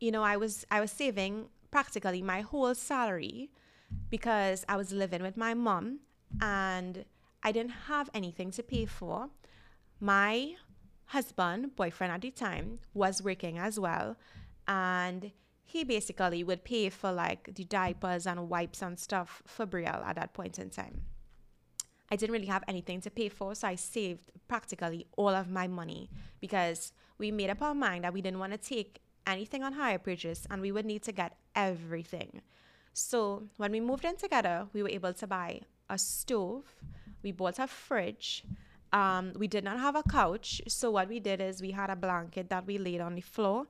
you 0.00 0.10
know, 0.10 0.22
I 0.22 0.36
was 0.36 0.64
I 0.70 0.80
was 0.80 0.90
saving 0.90 1.48
practically 1.70 2.22
my 2.22 2.40
whole 2.40 2.74
salary 2.74 3.50
because 4.08 4.64
I 4.68 4.76
was 4.76 4.92
living 4.92 5.22
with 5.22 5.36
my 5.36 5.52
mom 5.52 6.00
and 6.40 7.04
I 7.42 7.52
didn't 7.52 7.88
have 7.88 8.08
anything 8.14 8.50
to 8.52 8.62
pay 8.62 8.86
for. 8.86 9.28
My 10.00 10.54
husband, 11.06 11.76
boyfriend 11.76 12.12
at 12.12 12.20
the 12.22 12.30
time, 12.30 12.78
was 12.94 13.22
working 13.22 13.58
as 13.58 13.78
well 13.78 14.16
and 14.68 15.32
he 15.64 15.82
basically 15.82 16.44
would 16.44 16.62
pay 16.62 16.88
for 16.90 17.10
like 17.10 17.54
the 17.54 17.64
diapers 17.64 18.26
and 18.26 18.48
wipes 18.48 18.82
and 18.82 18.98
stuff 18.98 19.42
for 19.46 19.66
Brielle 19.66 20.04
at 20.06 20.16
that 20.16 20.32
point 20.34 20.58
in 20.58 20.70
time. 20.70 21.02
I 22.10 22.16
didn't 22.16 22.32
really 22.32 22.46
have 22.46 22.64
anything 22.68 23.00
to 23.02 23.10
pay 23.10 23.28
for, 23.28 23.54
so 23.54 23.68
I 23.68 23.74
saved 23.74 24.30
practically 24.46 25.06
all 25.16 25.28
of 25.28 25.50
my 25.50 25.66
money 25.66 26.10
because 26.40 26.92
we 27.18 27.30
made 27.30 27.50
up 27.50 27.60
our 27.60 27.74
mind 27.74 28.04
that 28.04 28.14
we 28.14 28.22
didn't 28.22 28.38
want 28.38 28.52
to 28.52 28.58
take 28.58 29.00
anything 29.26 29.62
on 29.62 29.74
hire 29.74 29.98
purchase 29.98 30.46
and 30.50 30.62
we 30.62 30.72
would 30.72 30.86
need 30.86 31.02
to 31.02 31.12
get 31.12 31.36
everything. 31.54 32.40
So 32.94 33.44
when 33.58 33.72
we 33.72 33.80
moved 33.80 34.06
in 34.06 34.16
together, 34.16 34.68
we 34.72 34.82
were 34.82 34.88
able 34.88 35.12
to 35.12 35.26
buy 35.26 35.60
a 35.90 35.98
stove, 35.98 36.64
we 37.22 37.32
bought 37.32 37.58
a 37.58 37.66
fridge. 37.66 38.44
Um, 38.90 39.34
we 39.36 39.48
did 39.48 39.64
not 39.64 39.78
have 39.78 39.96
a 39.96 40.02
couch, 40.02 40.62
so 40.66 40.90
what 40.90 41.08
we 41.08 41.20
did 41.20 41.42
is 41.42 41.60
we 41.60 41.72
had 41.72 41.90
a 41.90 41.96
blanket 41.96 42.48
that 42.48 42.66
we 42.66 42.78
laid 42.78 43.02
on 43.02 43.16
the 43.16 43.20
floor 43.20 43.66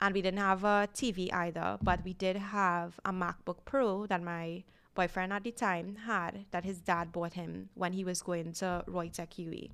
and 0.00 0.14
we 0.14 0.22
didn't 0.22 0.40
have 0.40 0.64
a 0.64 0.88
TV 0.94 1.32
either, 1.32 1.78
but 1.82 2.04
we 2.04 2.12
did 2.12 2.36
have 2.36 3.00
a 3.04 3.12
MacBook 3.12 3.58
Pro 3.64 4.06
that 4.06 4.22
my 4.22 4.64
boyfriend 4.94 5.32
at 5.32 5.44
the 5.44 5.52
time 5.52 5.96
had 6.06 6.46
that 6.50 6.64
his 6.64 6.80
dad 6.80 7.12
bought 7.12 7.34
him 7.34 7.68
when 7.74 7.92
he 7.92 8.04
was 8.04 8.22
going 8.22 8.52
to 8.52 8.84
Roytec 8.88 9.38
UE. 9.38 9.68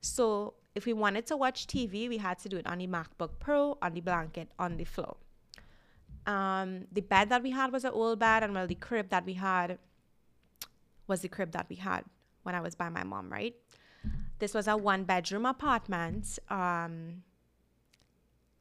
So 0.00 0.54
if 0.74 0.86
we 0.86 0.92
wanted 0.92 1.26
to 1.26 1.36
watch 1.36 1.66
TV, 1.66 2.08
we 2.08 2.18
had 2.18 2.38
to 2.40 2.48
do 2.48 2.56
it 2.56 2.66
on 2.66 2.78
the 2.78 2.86
MacBook 2.86 3.30
Pro, 3.38 3.78
on 3.82 3.94
the 3.94 4.00
blanket, 4.00 4.48
on 4.58 4.76
the 4.76 4.84
floor. 4.84 5.16
Um, 6.26 6.86
the 6.92 7.00
bed 7.00 7.28
that 7.30 7.42
we 7.42 7.50
had 7.50 7.72
was 7.72 7.84
an 7.84 7.92
old 7.92 8.18
bed, 8.18 8.42
and 8.42 8.54
well, 8.54 8.66
the 8.66 8.76
crib 8.76 9.08
that 9.10 9.24
we 9.26 9.34
had 9.34 9.78
was 11.08 11.20
the 11.22 11.28
crib 11.28 11.52
that 11.52 11.66
we 11.68 11.76
had 11.76 12.04
when 12.42 12.54
I 12.54 12.60
was 12.60 12.74
by 12.74 12.88
my 12.88 13.02
mom, 13.02 13.30
right? 13.30 13.54
This 14.38 14.54
was 14.54 14.66
a 14.68 14.76
one 14.76 15.04
bedroom 15.04 15.46
apartment. 15.46 16.38
Um, 16.48 17.22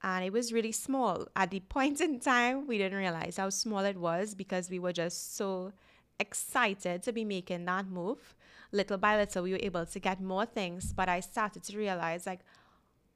and 0.04 0.26
it 0.26 0.34
was 0.34 0.52
really 0.52 0.72
small. 0.72 1.28
At 1.36 1.52
the 1.52 1.60
point 1.60 2.02
in 2.02 2.20
time, 2.20 2.68
we 2.68 2.78
didn't 2.78 2.98
realize 2.98 3.38
how 3.38 3.50
small 3.50 3.80
it 3.80 3.98
was 3.98 4.34
because 4.34 4.70
we 4.70 4.80
were 4.80 4.94
just 4.94 5.36
so 5.36 5.74
excited 6.20 7.04
to 7.04 7.12
be 7.12 7.24
making 7.24 7.66
that 7.66 7.88
move. 7.88 8.36
Little 8.72 8.98
by 8.98 9.18
little, 9.18 9.44
we 9.44 9.52
were 9.52 9.60
able 9.62 9.86
to 9.86 10.00
get 10.00 10.22
more 10.22 10.46
things, 10.46 10.94
but 10.94 11.10
I 11.10 11.20
started 11.20 11.64
to 11.64 11.78
realize 11.78 12.26
like 12.26 12.42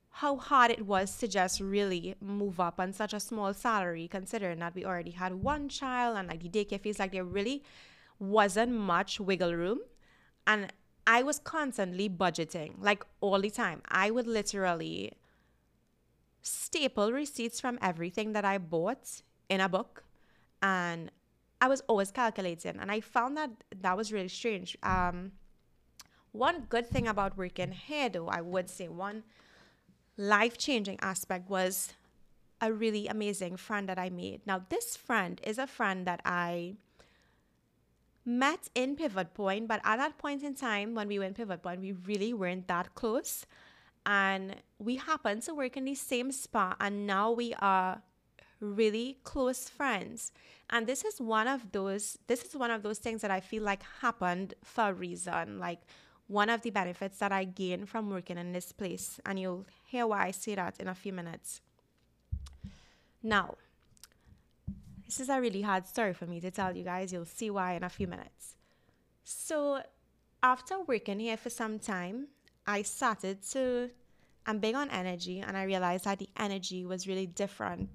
how 0.09 0.37
hard 0.37 0.71
it 0.71 0.85
was 0.85 1.17
to 1.17 1.27
just 1.27 1.59
really 1.59 2.15
move 2.21 2.59
up 2.59 2.79
on 2.79 2.93
such 2.93 3.13
a 3.13 3.19
small 3.19 3.53
salary, 3.53 4.07
considering 4.07 4.59
that 4.59 4.75
we 4.75 4.85
already 4.85 5.11
had 5.11 5.33
one 5.33 5.67
child 5.69 6.17
and 6.17 6.27
like 6.29 6.41
the 6.41 6.49
daycare 6.49 6.79
fees, 6.79 6.99
like 6.99 7.11
there 7.11 7.23
really 7.23 7.63
wasn't 8.19 8.71
much 8.71 9.19
wiggle 9.19 9.53
room. 9.53 9.79
And 10.47 10.71
I 11.07 11.23
was 11.23 11.39
constantly 11.39 12.09
budgeting, 12.09 12.75
like 12.79 13.03
all 13.21 13.41
the 13.41 13.49
time. 13.49 13.81
I 13.89 14.11
would 14.11 14.27
literally 14.27 15.13
staple 16.45 17.11
receipts 17.11 17.59
from 17.59 17.77
everything 17.81 18.33
that 18.33 18.45
I 18.45 18.57
bought 18.57 19.21
in 19.49 19.59
a 19.59 19.67
book. 19.67 20.03
And 20.61 21.11
I 21.59 21.67
was 21.67 21.81
always 21.87 22.11
calculating. 22.11 22.77
And 22.79 22.91
I 22.91 23.01
found 23.01 23.35
that 23.37 23.49
that 23.81 23.97
was 23.97 24.13
really 24.13 24.27
strange. 24.27 24.77
Um, 24.83 25.31
one 26.31 26.65
good 26.69 26.87
thing 26.87 27.07
about 27.07 27.37
working 27.37 27.71
here, 27.71 28.09
though, 28.09 28.27
I 28.27 28.41
would 28.41 28.69
say 28.69 28.87
one 28.87 29.23
life 30.17 30.57
changing 30.57 30.99
aspect 31.01 31.49
was 31.49 31.93
a 32.61 32.71
really 32.71 33.07
amazing 33.07 33.57
friend 33.57 33.89
that 33.89 33.97
I 33.97 34.09
made. 34.09 34.41
Now, 34.45 34.63
this 34.69 34.95
friend 34.95 35.41
is 35.43 35.57
a 35.57 35.67
friend 35.67 36.05
that 36.07 36.21
I 36.25 36.75
met 38.23 38.69
in 38.75 38.95
Pivot 38.95 39.33
Point, 39.33 39.67
but 39.67 39.81
at 39.83 39.97
that 39.97 40.17
point 40.17 40.43
in 40.43 40.55
time 40.55 40.95
when 40.95 41.07
we 41.07 41.19
went 41.19 41.37
Pivot 41.37 41.61
Point, 41.61 41.81
we 41.81 41.91
really 41.91 42.33
weren't 42.33 42.67
that 42.67 42.95
close 42.95 43.45
and 44.05 44.55
we 44.79 44.97
happen 44.97 45.41
to 45.41 45.53
work 45.53 45.77
in 45.77 45.85
the 45.85 45.95
same 45.95 46.31
spa 46.31 46.75
and 46.79 47.07
now 47.07 47.31
we 47.31 47.53
are 47.55 48.01
really 48.59 49.17
close 49.23 49.67
friends. 49.67 50.31
And 50.69 50.87
this 50.87 51.03
is 51.03 51.19
one 51.19 51.47
of 51.47 51.71
those 51.71 52.17
this 52.27 52.43
is 52.43 52.55
one 52.55 52.71
of 52.71 52.83
those 52.83 52.99
things 52.99 53.21
that 53.21 53.31
i 53.31 53.39
feel 53.39 53.63
like 53.63 53.83
happened 54.01 54.53
for 54.63 54.89
a 54.89 54.93
reason 54.93 55.59
like 55.59 55.81
one 56.27 56.49
of 56.49 56.61
the 56.63 56.71
benefits 56.71 57.19
that 57.19 57.31
i 57.31 57.43
gain 57.43 57.85
from 57.85 58.09
working 58.09 58.37
in 58.37 58.51
this 58.51 58.71
place. 58.71 59.19
And 59.25 59.39
you'll 59.39 59.65
hear 59.85 60.07
why 60.07 60.27
i 60.27 60.31
say 60.31 60.55
that 60.55 60.79
in 60.79 60.87
a 60.87 60.95
few 60.95 61.13
minutes. 61.13 61.61
Now 63.21 63.55
this 65.05 65.19
is 65.19 65.29
a 65.29 65.39
really 65.39 65.61
hard 65.61 65.85
story 65.85 66.13
for 66.13 66.25
me 66.25 66.39
to 66.41 66.49
tell 66.49 66.75
you 66.75 66.83
guys. 66.83 67.13
You'll 67.13 67.25
see 67.25 67.49
why 67.49 67.73
in 67.73 67.83
a 67.83 67.89
few 67.89 68.07
minutes. 68.07 68.55
So 69.23 69.81
after 70.41 70.81
working 70.81 71.19
here 71.19 71.37
for 71.37 71.49
some 71.49 71.79
time 71.79 72.27
I 72.67 72.81
started 72.81 73.43
to, 73.51 73.91
I'm 74.45 74.59
big 74.59 74.75
on 74.75 74.89
energy, 74.89 75.39
and 75.39 75.55
I 75.55 75.63
realized 75.63 76.05
that 76.05 76.19
the 76.19 76.29
energy 76.37 76.85
was 76.85 77.07
really 77.07 77.27
different 77.27 77.89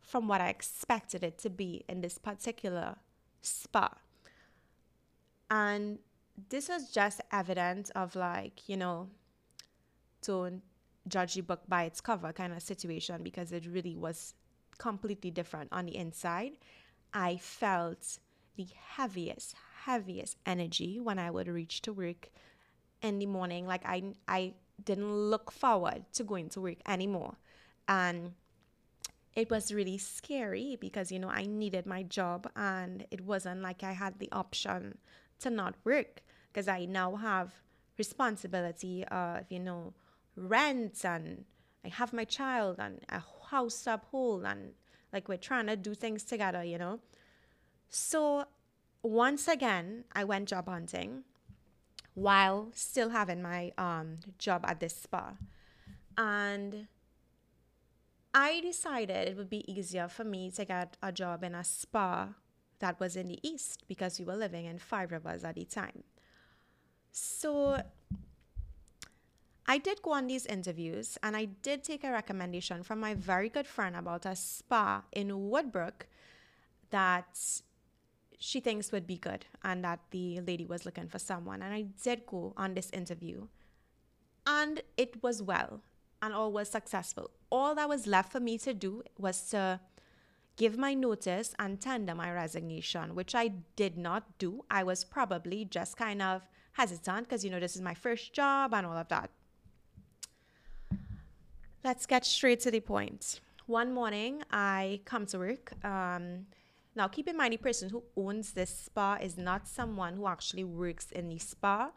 from 0.00 0.28
what 0.28 0.40
I 0.40 0.48
expected 0.48 1.22
it 1.22 1.38
to 1.38 1.50
be 1.50 1.84
in 1.88 2.00
this 2.00 2.18
particular 2.18 2.96
spa. 3.42 3.94
And 5.50 5.98
this 6.48 6.68
was 6.68 6.90
just 6.90 7.20
evidence 7.32 7.90
of 7.90 8.16
like, 8.16 8.68
you 8.68 8.76
know, 8.76 9.08
don't 10.22 10.62
judge 11.06 11.34
the 11.34 11.42
book 11.42 11.62
by 11.68 11.84
its 11.84 12.00
cover 12.00 12.32
kind 12.32 12.52
of 12.52 12.62
situation 12.62 13.22
because 13.22 13.52
it 13.52 13.66
really 13.66 13.96
was 13.96 14.34
completely 14.78 15.30
different 15.30 15.68
on 15.72 15.86
the 15.86 15.96
inside. 15.96 16.52
I 17.12 17.36
felt 17.36 18.18
the 18.56 18.66
heaviest, 18.96 19.54
heaviest 19.84 20.36
energy 20.46 20.98
when 20.98 21.18
I 21.18 21.30
would 21.30 21.48
reach 21.48 21.82
to 21.82 21.92
work 21.92 22.30
in 23.04 23.18
the 23.18 23.26
morning. 23.26 23.66
Like 23.66 23.84
I 23.84 24.02
I 24.26 24.54
didn't 24.82 25.14
look 25.30 25.52
forward 25.52 26.04
to 26.14 26.24
going 26.24 26.48
to 26.50 26.60
work 26.60 26.78
anymore. 26.88 27.36
And 27.86 28.32
it 29.34 29.50
was 29.50 29.72
really 29.72 29.98
scary 29.98 30.76
because 30.80 31.12
you 31.12 31.18
know 31.18 31.28
I 31.28 31.44
needed 31.44 31.86
my 31.86 32.02
job 32.02 32.50
and 32.56 33.06
it 33.10 33.20
wasn't 33.20 33.60
like 33.62 33.82
I 33.82 33.92
had 33.92 34.18
the 34.18 34.30
option 34.32 34.98
to 35.40 35.50
not 35.50 35.74
work 35.84 36.22
because 36.48 36.66
I 36.66 36.86
now 36.86 37.16
have 37.16 37.52
responsibility 37.98 39.04
of 39.04 39.44
you 39.50 39.60
know 39.60 39.92
rent 40.36 41.04
and 41.04 41.44
I 41.84 41.88
have 41.88 42.12
my 42.12 42.24
child 42.24 42.76
and 42.78 43.00
a 43.10 43.22
house 43.50 43.82
to 43.82 43.94
uphold 43.94 44.44
and 44.44 44.72
like 45.12 45.28
we're 45.28 45.36
trying 45.36 45.66
to 45.66 45.76
do 45.76 45.94
things 45.94 46.24
together, 46.24 46.64
you 46.64 46.78
know. 46.78 47.00
So 47.88 48.46
once 49.02 49.46
again, 49.46 50.04
I 50.12 50.24
went 50.24 50.48
job 50.48 50.68
hunting 50.68 51.24
while 52.14 52.68
still 52.72 53.10
having 53.10 53.42
my 53.42 53.72
um, 53.76 54.18
job 54.38 54.64
at 54.66 54.80
this 54.80 54.96
spa. 54.96 55.34
And 56.16 56.86
I 58.32 58.60
decided 58.60 59.28
it 59.28 59.36
would 59.36 59.50
be 59.50 59.70
easier 59.70 60.08
for 60.08 60.24
me 60.24 60.50
to 60.52 60.64
get 60.64 60.96
a 61.02 61.12
job 61.12 61.44
in 61.44 61.54
a 61.54 61.64
spa 61.64 62.28
that 62.78 62.98
was 63.00 63.16
in 63.16 63.28
the 63.28 63.38
east 63.42 63.84
because 63.88 64.18
we 64.18 64.24
were 64.24 64.36
living 64.36 64.64
in 64.64 64.78
Five 64.78 65.12
Rivers 65.12 65.44
at 65.44 65.54
the 65.54 65.64
time. 65.64 66.04
So 67.12 67.80
I 69.66 69.78
did 69.78 70.02
go 70.02 70.12
on 70.12 70.26
these 70.26 70.46
interviews 70.46 71.16
and 71.22 71.36
I 71.36 71.46
did 71.46 71.84
take 71.84 72.04
a 72.04 72.10
recommendation 72.10 72.82
from 72.82 73.00
my 73.00 73.14
very 73.14 73.48
good 73.48 73.66
friend 73.66 73.96
about 73.96 74.26
a 74.26 74.36
spa 74.36 75.02
in 75.12 75.28
Woodbrook 75.28 76.06
that 76.90 77.62
she 78.44 78.60
thinks 78.60 78.92
would 78.92 79.06
be 79.06 79.16
good 79.16 79.46
and 79.62 79.82
that 79.82 80.00
the 80.10 80.38
lady 80.42 80.66
was 80.66 80.84
looking 80.84 81.08
for 81.08 81.18
someone. 81.18 81.62
And 81.62 81.72
I 81.72 81.86
did 82.02 82.26
go 82.26 82.52
on 82.58 82.74
this 82.74 82.90
interview 82.90 83.46
and 84.46 84.82
it 84.98 85.22
was 85.22 85.42
well 85.42 85.80
and 86.20 86.34
all 86.34 86.52
was 86.52 86.68
successful. 86.68 87.30
All 87.50 87.74
that 87.74 87.88
was 87.88 88.06
left 88.06 88.30
for 88.30 88.40
me 88.40 88.58
to 88.58 88.74
do 88.74 89.02
was 89.18 89.48
to 89.52 89.80
give 90.56 90.76
my 90.76 90.92
notice 90.92 91.54
and 91.58 91.80
tender 91.80 92.14
my 92.14 92.30
resignation, 92.30 93.14
which 93.14 93.34
I 93.34 93.48
did 93.76 93.96
not 93.96 94.36
do. 94.36 94.62
I 94.70 94.82
was 94.82 95.04
probably 95.04 95.64
just 95.64 95.96
kind 95.96 96.20
of 96.20 96.46
hesitant 96.72 97.26
because, 97.26 97.46
you 97.46 97.50
know, 97.50 97.60
this 97.60 97.74
is 97.74 97.80
my 97.80 97.94
first 97.94 98.34
job 98.34 98.74
and 98.74 98.84
all 98.86 98.98
of 98.98 99.08
that. 99.08 99.30
Let's 101.82 102.04
get 102.04 102.26
straight 102.26 102.60
to 102.60 102.70
the 102.70 102.80
point. 102.80 103.40
One 103.66 103.94
morning, 103.94 104.42
I 104.50 105.00
come 105.06 105.24
to 105.26 105.38
work. 105.38 105.72
Um, 105.82 106.44
now, 106.96 107.08
keep 107.08 107.28
in 107.28 107.36
mind, 107.36 107.52
the 107.52 107.56
person 107.58 107.90
who 107.90 108.04
owns 108.16 108.52
this 108.52 108.70
spa 108.70 109.18
is 109.20 109.36
not 109.36 109.66
someone 109.66 110.14
who 110.14 110.28
actually 110.28 110.64
works 110.64 111.10
in 111.10 111.28
the 111.28 111.38
spa. 111.38 111.90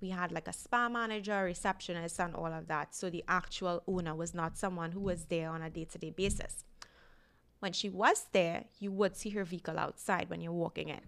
We 0.00 0.10
had 0.10 0.32
like 0.32 0.48
a 0.48 0.52
spa 0.52 0.88
manager, 0.88 1.44
receptionist, 1.44 2.18
and 2.18 2.34
all 2.34 2.52
of 2.52 2.66
that. 2.66 2.94
So 2.94 3.10
the 3.10 3.24
actual 3.28 3.82
owner 3.86 4.14
was 4.14 4.34
not 4.34 4.58
someone 4.58 4.92
who 4.92 5.00
was 5.00 5.26
there 5.26 5.50
on 5.50 5.62
a 5.62 5.70
day 5.70 5.84
to 5.84 5.98
day 5.98 6.10
basis. 6.10 6.64
When 7.60 7.72
she 7.72 7.88
was 7.88 8.26
there, 8.32 8.64
you 8.80 8.90
would 8.90 9.16
see 9.16 9.30
her 9.30 9.44
vehicle 9.44 9.78
outside 9.78 10.28
when 10.28 10.40
you're 10.40 10.52
walking 10.52 10.88
in. 10.88 11.00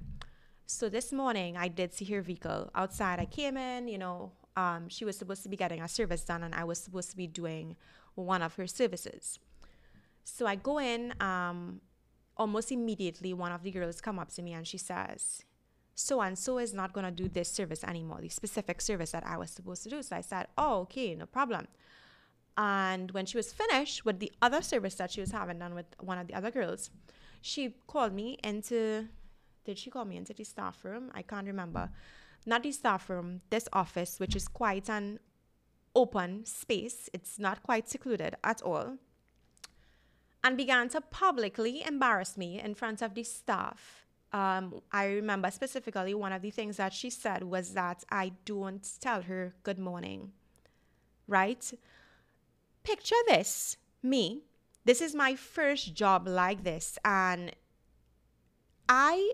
So 0.65 0.89
this 0.89 1.13
morning, 1.13 1.57
I 1.57 1.69
did 1.69 1.93
see 1.93 2.07
her 2.07 2.23
vehicle 2.23 2.71
outside. 2.75 3.19
I 3.19 3.27
came 3.27 3.57
in, 3.57 3.89
you 3.89 3.99
know, 3.99 4.33
um, 4.57 4.89
she 4.89 5.05
was 5.05 5.19
supposed 5.19 5.43
to 5.43 5.49
be 5.49 5.57
getting 5.57 5.83
a 5.83 5.89
service 5.89 6.25
done, 6.25 6.43
and 6.43 6.55
I 6.55 6.65
was 6.65 6.79
supposed 6.79 7.11
to 7.11 7.17
be 7.17 7.27
doing 7.27 7.77
one 8.15 8.41
of 8.41 8.55
her 8.55 8.67
services. 8.67 9.39
So 10.25 10.47
I 10.47 10.55
go 10.55 10.79
in, 10.79 11.13
um, 11.21 11.81
almost 12.37 12.71
immediately, 12.73 13.33
one 13.33 13.53
of 13.53 13.63
the 13.63 13.71
girls 13.71 14.01
come 14.01 14.19
up 14.19 14.33
to 14.33 14.43
me 14.43 14.53
and 14.53 14.67
she 14.67 14.79
says, 14.79 15.43
so 15.95 16.21
and 16.21 16.39
so 16.39 16.59
is 16.59 16.75
not 16.75 16.93
going 16.93 17.07
to 17.07 17.11
do 17.11 17.29
this 17.29 17.51
service 17.51 17.83
anymore, 17.83 18.19
the 18.21 18.29
specific 18.29 18.81
service 18.81 19.13
that 19.13 19.27
I 19.27 19.39
was 19.39 19.51
supposed 19.51 19.83
to 19.85 19.91
do. 19.91 20.03
So 20.03 20.17
I 20.17 20.21
said, 20.21 20.47
oh, 20.59 20.81
okay, 20.81 21.15
no 21.15 21.27
problem. 21.27 21.67
And 22.59 23.11
when 23.13 23.27
she 23.27 23.37
was 23.37 23.53
finished 23.53 24.05
with 24.05 24.19
the 24.19 24.33
other 24.43 24.63
service 24.63 24.95
that 24.97 25.11
she 25.11 25.21
was 25.21 25.31
having 25.31 25.59
done 25.59 25.75
with 25.75 25.87
one 26.01 26.19
of 26.19 26.27
the 26.27 26.35
other 26.35 26.51
girls, 26.51 26.91
she 27.41 27.77
called 27.87 28.13
me 28.13 28.39
into, 28.45 29.09
did 29.65 29.79
she 29.79 29.91
call 29.91 30.05
me 30.05 30.17
into 30.17 30.35
the 30.35 30.45
staff 30.45 30.85
room? 30.85 31.11
I 31.15 31.23
can't 31.23 31.47
remember. 31.47 31.91
Not 32.45 32.63
the 32.63 32.73
staff 32.73 33.09
room, 33.09 33.41
this 33.51 33.69
office, 33.73 34.21
which 34.21 34.37
is 34.37 34.49
quite 34.49 34.89
an 34.89 35.19
open 35.95 36.45
space. 36.45 37.09
It's 37.13 37.39
not 37.39 37.63
quite 37.63 37.89
secluded 37.89 38.37
at 38.45 38.63
all 38.63 38.99
and 40.47 40.57
began 40.57 40.89
to 40.89 41.01
publicly 41.01 41.83
embarrass 41.85 42.37
me 42.37 42.61
in 42.61 42.73
front 42.73 43.03
of 43.03 43.15
the 43.15 43.25
staff. 43.25 44.07
Um, 44.33 44.81
I 44.93 45.07
remember 45.07 45.51
specifically 45.51 46.15
one 46.15 46.33
of 46.33 46.41
the 46.41 46.53
things 46.53 46.77
that 46.77 46.93
she 46.93 47.11
said 47.11 47.43
was 47.43 47.75
that 47.75 48.05
I 48.13 48.31
don't 48.45 48.89
tell 49.01 49.23
her 49.23 49.55
good 49.65 49.81
morning. 49.81 50.31
Right? 51.27 51.73
Picture 52.85 53.23
this 53.27 53.77
me. 54.05 54.43
This 54.85 55.01
is 55.01 55.17
my 55.17 55.35
first 55.35 55.95
job 55.95 56.29
like 56.29 56.63
this, 56.63 56.97
and 57.05 57.51
I 58.89 59.33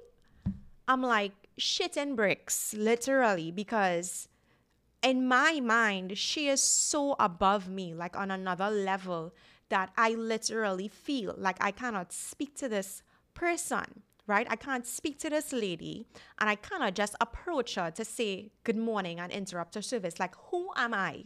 am 0.89 1.03
like 1.03 1.33
shitting 1.61 2.17
bricks, 2.17 2.73
literally, 2.73 3.51
because 3.51 4.29
in 5.03 5.29
my 5.29 5.61
mind, 5.61 6.17
she 6.17 6.49
is 6.49 6.63
so 6.63 7.17
above 7.21 7.69
me, 7.69 7.93
like 7.93 8.17
on 8.17 8.31
another 8.31 8.71
level 8.71 9.35
that 9.73 9.91
I 9.97 10.11
literally 10.11 10.87
feel 10.87 11.35
like 11.39 11.57
I 11.59 11.71
cannot 11.71 12.13
speak 12.13 12.55
to 12.57 12.69
this 12.69 13.03
person, 13.33 14.03
right? 14.27 14.47
I 14.51 14.55
can't 14.57 14.87
speak 14.87 15.19
to 15.21 15.31
this 15.31 15.51
lady 15.51 16.05
and 16.39 16.51
I 16.51 16.57
cannot 16.57 16.95
just 16.95 17.17
approach 17.23 17.77
her 17.77 17.91
to 17.93 18.05
say 18.05 18.51
good 18.65 18.77
morning 18.77 19.19
and 19.19 19.33
interrupt 19.33 19.75
her 19.75 19.81
service. 19.81 20.21
Like, 20.21 20.35
who 20.51 20.69
am 20.77 20.93
I? 20.93 21.25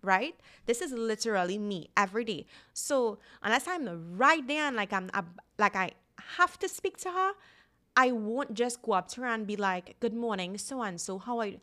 Right? 0.00 0.36
This 0.66 0.80
is 0.80 0.92
literally 0.92 1.58
me 1.58 1.90
every 1.96 2.24
day. 2.24 2.46
So 2.72 3.18
unless 3.42 3.66
I'm 3.66 4.16
right 4.16 4.46
there 4.46 4.68
and 4.68 4.76
like 4.76 4.92
I'm 4.92 5.10
like 5.58 5.74
I 5.74 5.90
have 6.38 6.56
to 6.60 6.68
speak 6.68 6.98
to 6.98 7.10
her, 7.10 7.32
I 7.96 8.12
won't 8.12 8.54
just 8.54 8.80
go 8.80 8.92
up 8.92 9.08
to 9.08 9.22
her 9.22 9.26
and 9.26 9.44
be 9.44 9.56
like, 9.56 9.96
"Good 9.98 10.14
morning, 10.14 10.56
so 10.56 10.82
and 10.82 11.00
so. 11.00 11.18
How 11.18 11.40
are 11.40 11.46
you?" 11.46 11.58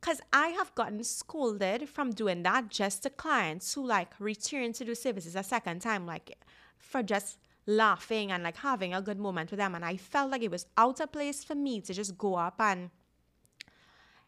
Because 0.00 0.20
I 0.32 0.48
have 0.48 0.74
gotten 0.74 1.04
scolded 1.04 1.88
from 1.88 2.12
doing 2.12 2.42
that 2.44 2.70
just 2.70 3.02
to 3.02 3.10
clients 3.10 3.74
who 3.74 3.86
like 3.86 4.12
return 4.18 4.72
to 4.74 4.84
do 4.84 4.94
services 4.94 5.36
a 5.36 5.42
second 5.42 5.80
time, 5.80 6.06
like 6.06 6.38
for 6.78 7.02
just 7.02 7.38
laughing 7.66 8.32
and 8.32 8.42
like 8.42 8.56
having 8.56 8.94
a 8.94 9.02
good 9.02 9.18
moment 9.18 9.50
with 9.50 9.58
them. 9.58 9.74
And 9.74 9.84
I 9.84 9.96
felt 9.96 10.30
like 10.30 10.42
it 10.42 10.50
was 10.50 10.66
out 10.78 11.00
of 11.00 11.12
place 11.12 11.44
for 11.44 11.54
me 11.54 11.80
to 11.82 11.92
just 11.92 12.16
go 12.16 12.36
up 12.36 12.54
and 12.58 12.90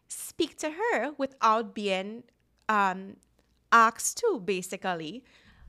speak 0.07 0.57
to 0.59 0.69
her 0.69 1.13
without 1.17 1.73
being 1.73 2.23
um, 2.69 3.17
asked 3.71 4.17
to, 4.19 4.39
basically. 4.43 5.23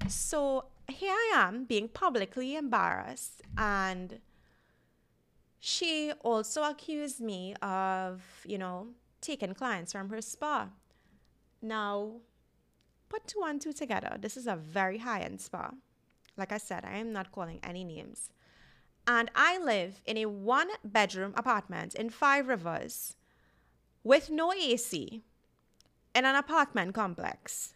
So 0.08 0.66
here 0.88 1.12
I 1.12 1.32
am 1.34 1.64
being 1.64 1.88
publicly 1.88 2.56
embarrassed 2.56 3.40
and 3.56 4.20
she 5.60 6.12
also 6.20 6.62
accused 6.62 7.20
me 7.20 7.54
of, 7.62 8.22
you 8.46 8.58
know, 8.58 8.88
taken 9.24 9.54
clients 9.54 9.92
from 9.92 10.10
her 10.10 10.20
spa. 10.20 10.68
Now, 11.62 12.20
put 13.08 13.26
two 13.26 13.42
and 13.46 13.60
two 13.60 13.72
together. 13.72 14.16
This 14.20 14.36
is 14.36 14.46
a 14.46 14.56
very 14.56 14.98
high 14.98 15.20
end 15.20 15.40
spa. 15.40 15.72
Like 16.36 16.52
I 16.52 16.58
said, 16.58 16.84
I 16.84 16.98
am 16.98 17.12
not 17.12 17.32
calling 17.32 17.60
any 17.62 17.84
names. 17.84 18.30
And 19.06 19.30
I 19.34 19.58
live 19.58 20.00
in 20.06 20.16
a 20.16 20.26
one 20.26 20.68
bedroom 20.84 21.34
apartment 21.36 21.94
in 21.94 22.10
Five 22.10 22.48
Rivers 22.48 23.16
with 24.02 24.30
no 24.30 24.52
AC 24.52 25.22
in 26.14 26.24
an 26.24 26.36
apartment 26.36 26.94
complex 26.94 27.74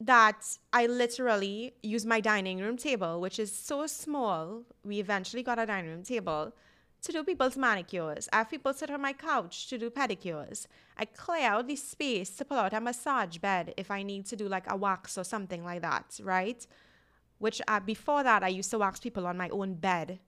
that 0.00 0.58
I 0.72 0.86
literally 0.86 1.74
use 1.82 2.04
my 2.04 2.20
dining 2.20 2.58
room 2.58 2.76
table, 2.76 3.20
which 3.20 3.38
is 3.38 3.52
so 3.52 3.86
small. 3.86 4.64
We 4.84 4.98
eventually 4.98 5.42
got 5.42 5.58
a 5.58 5.66
dining 5.66 5.90
room 5.90 6.02
table 6.02 6.52
to 7.04 7.12
do 7.12 7.22
people's 7.22 7.56
manicures. 7.56 8.28
I 8.32 8.38
have 8.38 8.50
people 8.50 8.72
sit 8.72 8.90
on 8.90 9.00
my 9.00 9.12
couch 9.12 9.68
to 9.68 9.78
do 9.78 9.90
pedicures. 9.90 10.66
I 10.96 11.04
clear 11.04 11.48
out 11.48 11.68
the 11.68 11.76
space 11.76 12.30
to 12.36 12.44
pull 12.44 12.58
out 12.58 12.72
a 12.72 12.80
massage 12.80 13.38
bed 13.38 13.74
if 13.76 13.90
I 13.90 14.02
need 14.02 14.26
to 14.26 14.36
do 14.36 14.48
like 14.48 14.70
a 14.70 14.76
wax 14.76 15.18
or 15.18 15.24
something 15.24 15.64
like 15.64 15.82
that, 15.82 16.18
right? 16.22 16.66
Which 17.38 17.60
uh, 17.68 17.80
before 17.80 18.22
that, 18.22 18.42
I 18.42 18.48
used 18.48 18.70
to 18.70 18.78
wax 18.78 19.00
people 19.00 19.26
on 19.26 19.36
my 19.36 19.48
own 19.50 19.74
bed 19.74 20.18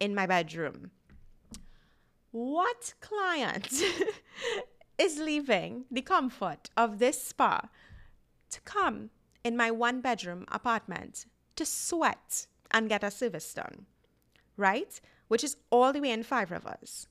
in 0.00 0.14
my 0.14 0.26
bedroom. 0.26 0.90
What 2.32 2.94
client 3.00 3.72
is 4.98 5.18
leaving 5.18 5.84
the 5.90 6.02
comfort 6.02 6.70
of 6.76 6.98
this 6.98 7.22
spa 7.22 7.68
to 8.50 8.60
come 8.62 9.10
in 9.44 9.56
my 9.56 9.70
one 9.70 10.00
bedroom 10.00 10.44
apartment 10.50 11.26
to 11.54 11.64
sweat 11.64 12.46
and 12.72 12.88
get 12.88 13.04
a 13.04 13.10
service 13.10 13.54
done? 13.54 13.86
Right? 14.56 15.00
Which 15.28 15.44
is 15.44 15.56
all 15.70 15.92
the 15.92 16.00
way 16.00 16.10
in 16.10 16.22
Five 16.22 16.50
Rivers. 16.50 17.08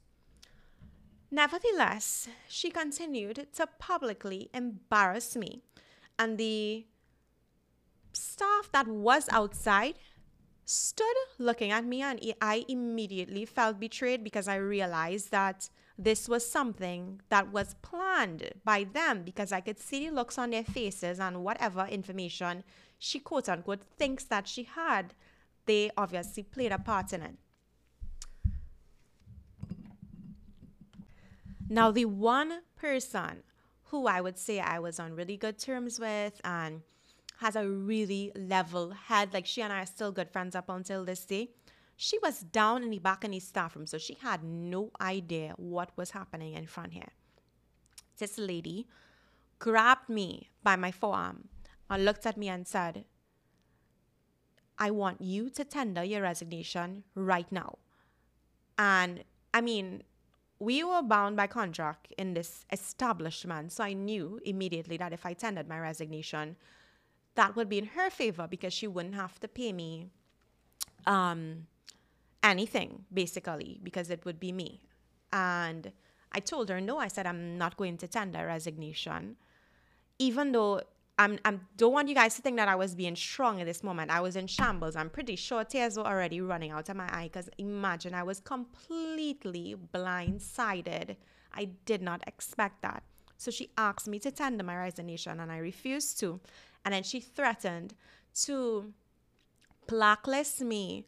Nevertheless, 1.32 2.30
she 2.48 2.70
continued 2.70 3.48
to 3.54 3.68
publicly 3.80 4.50
embarrass 4.54 5.36
me, 5.36 5.62
and 6.18 6.38
the 6.38 6.86
staff 8.14 8.70
that 8.72 8.88
was 8.88 9.28
outside 9.32 9.96
stood 10.64 11.16
looking 11.38 11.72
at 11.72 11.86
me, 11.86 12.02
and 12.02 12.20
I 12.42 12.66
immediately 12.68 13.46
felt 13.46 13.80
betrayed 13.80 14.24
because 14.24 14.48
I 14.48 14.56
realized 14.56 15.32
that 15.32 15.70
this 15.98 16.28
was 16.28 16.50
something 16.50 17.22
that 17.30 17.52
was 17.52 17.76
planned 17.82 18.52
by 18.64 18.84
them 18.84 19.24
because 19.24 19.52
I 19.52 19.62
could 19.62 19.80
see 19.80 20.10
the 20.10 20.16
looks 20.16 20.38
on 20.38 20.50
their 20.50 20.64
faces 20.64 21.20
and 21.20 21.44
whatever 21.44 21.86
information 21.86 22.64
she 22.98 23.20
quote 23.20 23.48
unquote 23.48 23.84
thinks 23.98 24.24
that 24.26 24.48
she 24.48 24.64
had, 24.64 25.14
they 25.66 25.92
obviously 25.98 26.44
played 26.44 26.72
a 26.72 26.80
part 26.80 27.14
in 27.14 27.22
it. 27.22 27.36
Now, 31.70 31.92
the 31.92 32.06
one 32.06 32.62
person 32.76 33.44
who 33.86 34.08
I 34.08 34.22
would 34.22 34.38
say 34.38 34.60
I 34.60 34.80
was 34.80 35.00
on 35.00 35.16
really 35.16 35.38
good 35.38 35.58
terms 35.58 36.00
with 36.00 36.40
and 36.44 36.82
has 37.38 37.56
a 37.56 37.68
really 37.68 38.32
level 38.36 38.92
head, 38.92 39.34
like 39.34 39.46
she 39.46 39.62
and 39.62 39.74
I 39.74 39.82
are 39.82 39.86
still 39.86 40.12
good 40.12 40.30
friends 40.30 40.56
up 40.56 40.70
until 40.70 41.04
this 41.04 41.26
day. 41.26 41.50
She 41.98 42.20
was 42.20 42.42
down 42.42 42.84
in 42.84 42.90
the 42.90 43.00
the 43.00 43.40
staff 43.40 43.76
room, 43.76 43.88
so 43.88 43.98
she 43.98 44.16
had 44.16 44.44
no 44.44 44.92
idea 45.00 45.54
what 45.58 45.92
was 45.96 46.12
happening 46.12 46.54
in 46.54 46.68
front 46.68 46.94
here. 46.94 47.10
this 48.18 48.38
lady 48.38 48.88
grabbed 49.60 50.10
me 50.10 50.50
by 50.64 50.76
my 50.76 50.92
forearm 50.92 51.50
and 51.90 52.06
looked 52.06 52.26
at 52.26 52.38
me 52.38 52.48
and 52.50 52.68
said, 52.68 53.06
I 54.78 54.92
want 54.92 55.22
you 55.22 55.50
to 55.52 55.64
tender 55.64 56.04
your 56.04 56.22
resignation 56.22 57.04
right 57.14 57.50
now. 57.52 57.78
And 58.78 59.24
I 59.54 59.62
mean, 59.62 60.04
we 60.60 60.84
were 60.84 61.02
bound 61.02 61.36
by 61.36 61.48
contract 61.48 62.14
in 62.18 62.34
this 62.34 62.66
establishment. 62.72 63.72
So 63.72 63.84
I 63.84 63.94
knew 63.94 64.40
immediately 64.46 64.98
that 64.98 65.14
if 65.14 65.26
I 65.26 65.34
tendered 65.34 65.68
my 65.68 65.80
resignation, 65.80 66.56
that 67.36 67.56
would 67.56 67.68
be 67.68 67.78
in 67.78 67.86
her 67.88 68.10
favor 68.10 68.48
because 68.48 68.74
she 68.74 68.88
wouldn't 68.88 69.16
have 69.16 69.40
to 69.42 69.48
pay 69.48 69.74
me 69.74 70.08
um, 71.06 71.68
anything, 72.42 73.06
basically, 73.14 73.80
because 73.84 74.10
it 74.10 74.24
would 74.24 74.40
be 74.40 74.52
me. 74.52 74.82
And 75.34 75.92
I 76.32 76.40
told 76.40 76.70
her, 76.70 76.80
no, 76.80 76.98
I 76.98 77.10
said, 77.10 77.26
I'm 77.26 77.58
not 77.58 77.76
going 77.76 77.98
to 77.98 78.08
tender 78.08 78.46
resignation. 78.46 79.36
Even 80.18 80.54
though 80.54 80.82
I'm, 81.18 81.40
I 81.46 81.58
don't 81.78 81.94
want 81.94 82.10
you 82.10 82.16
guys 82.16 82.36
to 82.36 82.42
think 82.42 82.58
that 82.58 82.68
I 82.68 82.76
was 82.76 82.94
being 82.94 83.16
strong 83.16 83.62
at 83.62 83.68
this 83.68 83.84
moment. 83.84 84.12
I 84.12 84.20
was 84.20 84.36
in 84.36 84.48
shambles. 84.48 84.96
I'm 84.96 85.10
pretty 85.10 85.38
sure 85.38 85.64
tears 85.64 85.98
were 85.98 86.06
already 86.06 86.42
running 86.42 86.72
out 86.72 86.90
of 86.90 86.98
my 86.98 87.08
eye 87.10 87.30
because 87.32 87.50
imagine 87.58 88.14
I 88.14 88.24
was 88.24 88.42
completely 88.42 89.78
blindsided. 89.94 91.16
I 91.54 91.70
did 91.86 92.02
not 92.02 92.22
expect 92.28 92.82
that. 92.82 93.04
So 93.38 93.50
she 93.50 93.70
asked 93.78 94.08
me 94.08 94.20
to 94.20 94.32
tender 94.32 94.64
my 94.64 94.76
resignation 94.78 95.40
and 95.40 95.52
I 95.52 95.58
refused 95.58 96.20
to. 96.20 96.40
And 96.84 96.94
then 96.94 97.04
she 97.04 97.22
threatened 97.22 97.94
to 98.44 98.94
blacklist 99.88 100.62
me 100.62 101.06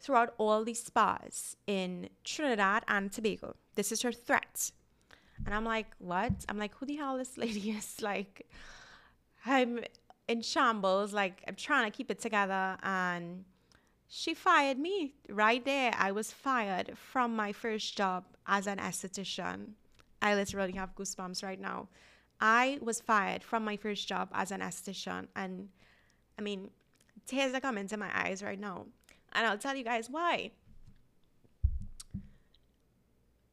throughout 0.00 0.34
all 0.38 0.64
these 0.64 0.82
spas 0.82 1.56
in 1.66 2.08
Trinidad 2.24 2.84
and 2.88 3.12
Tobago. 3.12 3.54
This 3.74 3.92
is 3.92 4.02
her 4.02 4.12
threat. 4.12 4.72
And 5.44 5.54
I'm 5.54 5.64
like, 5.64 5.88
what? 5.98 6.32
I'm 6.48 6.58
like, 6.58 6.74
who 6.76 6.86
the 6.86 6.96
hell 6.96 7.18
this 7.18 7.36
lady 7.36 7.70
is? 7.78 8.00
Like, 8.00 8.48
I'm 9.44 9.80
in 10.28 10.42
shambles. 10.42 11.12
Like 11.12 11.42
I'm 11.46 11.56
trying 11.56 11.90
to 11.90 11.96
keep 11.96 12.10
it 12.10 12.20
together, 12.20 12.76
and 12.82 13.44
she 14.08 14.34
fired 14.34 14.78
me 14.78 15.14
right 15.28 15.64
there. 15.64 15.92
I 15.96 16.12
was 16.12 16.32
fired 16.32 16.96
from 16.96 17.34
my 17.34 17.52
first 17.52 17.96
job 17.96 18.24
as 18.46 18.66
an 18.66 18.78
esthetician. 18.78 19.72
I 20.20 20.34
literally 20.34 20.72
have 20.72 20.94
goosebumps 20.94 21.42
right 21.42 21.60
now. 21.60 21.88
I 22.40 22.78
was 22.80 23.00
fired 23.00 23.42
from 23.42 23.64
my 23.64 23.76
first 23.76 24.08
job 24.08 24.28
as 24.32 24.50
an 24.50 24.60
esthetician, 24.60 25.28
and 25.36 25.68
I 26.38 26.42
mean, 26.42 26.70
tears 27.26 27.54
are 27.54 27.60
coming 27.60 27.86
to 27.88 27.96
my 27.96 28.10
eyes 28.12 28.42
right 28.42 28.58
now. 28.58 28.86
And 29.32 29.46
I'll 29.46 29.58
tell 29.58 29.76
you 29.76 29.84
guys 29.84 30.10
why. 30.10 30.50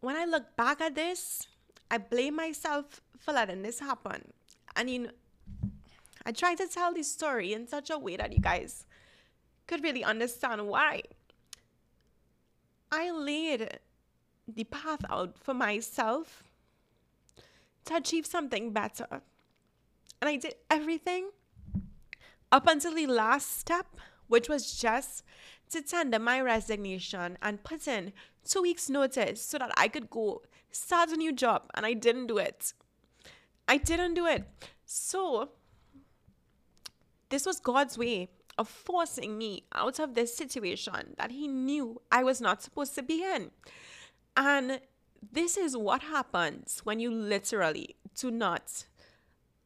When 0.02 0.16
I 0.16 0.26
look 0.26 0.56
back 0.56 0.82
at 0.82 0.96
this, 0.96 1.48
I 1.92 1.98
blame 1.98 2.36
myself 2.36 3.02
for 3.18 3.34
letting 3.34 3.62
this 3.62 3.80
happen. 3.80 4.32
I 4.76 4.84
mean, 4.84 5.12
I 6.26 6.32
try 6.32 6.56
to 6.56 6.68
tell 6.68 6.94
this 6.94 7.12
story 7.12 7.54
in 7.54 7.68
such 7.68 7.90
a 7.90 7.98
way 7.98 8.18
that 8.18 8.34
you 8.34 8.40
guys 8.40 8.86
could 9.68 9.84
really 9.84 10.04
understand 10.04 10.68
why. 10.68 11.02
I 12.92 13.12
laid 13.12 13.80
the 14.48 14.64
path 14.64 15.02
out 15.10 15.38
for 15.38 15.54
myself 15.54 16.44
to 17.86 17.96
achieve 17.96 18.26
something 18.26 18.72
better. 18.72 19.08
And 20.22 20.30
I 20.30 20.36
did 20.36 20.56
everything 20.70 21.30
up 22.52 22.68
until 22.68 22.96
the 22.96 23.08
last 23.08 23.58
step, 23.60 23.86
which 24.28 24.50
was 24.50 24.74
just 24.80 25.24
to 25.72 25.82
tender 25.82 26.20
my 26.20 26.42
resignation 26.42 27.38
and 27.42 27.64
put 27.64 27.88
in 27.88 28.12
two 28.44 28.64
weeks' 28.64 28.90
notice 28.90 29.42
so 29.42 29.60
that 29.60 29.72
I 29.78 29.88
could 29.88 30.10
go 30.10 30.42
start 30.72 31.12
a 31.12 31.18
new 31.18 31.32
job. 31.32 31.70
And 31.76 31.86
I 31.86 31.94
didn't 31.94 32.28
do 32.28 32.38
it. 32.38 32.74
I 33.68 33.78
didn't 33.78 34.16
do 34.16 34.26
it. 34.26 34.46
So 34.86 35.50
this 37.30 37.46
was 37.46 37.60
God's 37.60 37.98
way 37.98 38.30
of 38.58 38.68
forcing 38.68 39.38
me 39.38 39.64
out 39.74 40.00
of 40.00 40.16
this 40.16 40.36
situation 40.36 41.16
that 41.18 41.32
He 41.32 41.48
knew 41.48 42.02
I 42.12 42.24
was 42.24 42.42
not 42.42 42.62
supposed 42.62 42.96
to 42.96 43.04
be 43.04 43.24
in. 43.24 43.52
And 44.36 44.82
this 45.32 45.58
is 45.58 45.76
what 45.76 46.02
happens 46.02 46.82
when 46.84 47.00
you 47.00 47.12
literally 47.12 47.96
do 48.16 48.32
not. 48.32 48.86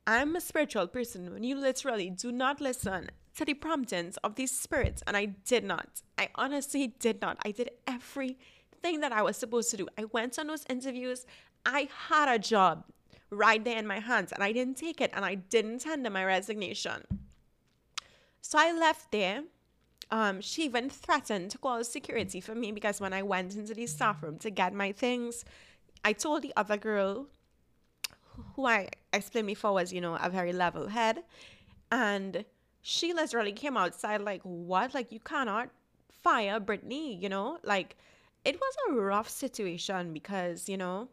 I'm 0.05 0.35
a 0.35 0.41
spiritual 0.41 0.87
person. 0.87 1.33
When 1.33 1.43
you 1.43 1.55
literally 1.55 2.09
do 2.09 2.31
not 2.31 2.59
listen 2.59 3.09
to 3.35 3.45
the 3.45 3.53
promptings 3.53 4.17
of 4.17 4.35
these 4.35 4.51
spirits, 4.51 5.01
and 5.07 5.15
I 5.15 5.25
did 5.25 5.63
not. 5.63 6.01
I 6.17 6.29
honestly 6.35 6.87
did 6.87 7.21
not. 7.21 7.37
I 7.45 7.51
did 7.51 7.71
everything 7.87 8.99
that 8.99 9.11
I 9.11 9.21
was 9.21 9.37
supposed 9.37 9.71
to 9.71 9.77
do. 9.77 9.87
I 9.97 10.05
went 10.05 10.37
on 10.37 10.47
those 10.47 10.65
interviews. 10.69 11.25
I 11.65 11.87
had 12.09 12.27
a 12.27 12.37
job 12.37 12.83
right 13.29 13.63
there 13.63 13.77
in 13.77 13.87
my 13.87 13.99
hands, 13.99 14.31
and 14.31 14.43
I 14.43 14.51
didn't 14.51 14.75
take 14.75 15.01
it, 15.01 15.11
and 15.13 15.23
I 15.23 15.35
didn't 15.35 15.79
tender 15.79 16.09
my 16.09 16.25
resignation. 16.25 17.03
So 18.43 18.59
I 18.59 18.73
left 18.73 19.09
there. 19.11 19.43
Um, 20.11 20.41
she 20.41 20.65
even 20.65 20.89
threatened 20.89 21.49
to 21.51 21.57
call 21.57 21.81
security 21.85 22.41
for 22.41 22.53
me 22.53 22.73
because 22.73 22.99
when 22.99 23.13
I 23.13 23.23
went 23.23 23.55
into 23.55 23.73
the 23.73 23.87
staff 23.87 24.21
room 24.21 24.37
to 24.39 24.51
get 24.51 24.73
my 24.73 24.91
things, 24.91 25.45
I 26.03 26.11
told 26.11 26.41
the 26.41 26.53
other 26.57 26.75
girl, 26.75 27.27
who 28.55 28.65
I 28.65 28.89
explained 29.13 29.47
before 29.47 29.73
was, 29.73 29.93
you 29.93 30.01
know, 30.01 30.17
a 30.21 30.29
very 30.29 30.51
level 30.51 30.87
head, 30.87 31.23
and 31.89 32.43
she 32.81 33.13
literally 33.13 33.53
came 33.53 33.77
outside 33.77 34.21
like, 34.21 34.41
what? 34.43 34.93
Like, 34.93 35.13
you 35.13 35.21
cannot 35.21 35.69
fire 36.11 36.59
Brittany, 36.59 37.15
you 37.15 37.29
know? 37.29 37.59
Like, 37.63 37.95
it 38.43 38.59
was 38.59 38.75
a 38.89 38.93
rough 38.93 39.29
situation 39.29 40.11
because, 40.11 40.67
you 40.67 40.75
know, 40.75 41.07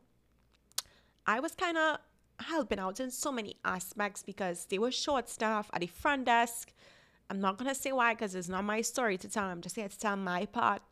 I 1.29 1.39
was 1.39 1.55
kind 1.55 1.79
of 1.79 1.99
helping 2.41 2.81
out 2.81 2.99
in 2.99 3.13
so 3.13 3.31
many 3.31 3.55
aspects 3.65 4.25
because 4.25 4.67
they 4.69 4.81
were 4.81 4.91
short 4.91 5.29
staff 5.29 5.71
at 5.73 5.81
the 5.81 5.87
front 5.87 6.25
desk. 6.25 6.73
I'm 7.31 7.41
not 7.41 7.59
gonna 7.59 7.77
say 7.77 7.93
why 7.93 8.15
because 8.15 8.35
it's 8.35 8.49
not 8.49 8.65
my 8.65 8.81
story 8.81 9.17
to 9.19 9.29
tell. 9.29 9.45
I'm 9.45 9.61
just 9.61 9.77
here 9.77 9.89
to 9.89 9.99
tell 9.99 10.17
my 10.17 10.47
part. 10.47 10.83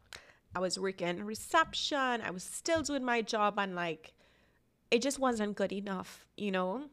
I 0.54 0.60
was 0.60 0.78
working 0.78 1.24
reception. 1.24 2.22
I 2.22 2.30
was 2.30 2.44
still 2.44 2.82
doing 2.82 3.04
my 3.04 3.22
job, 3.22 3.58
and 3.58 3.74
like, 3.74 4.14
it 4.90 5.02
just 5.02 5.18
wasn't 5.18 5.56
good 5.56 5.72
enough, 5.72 6.26
you 6.36 6.52
know. 6.52 6.84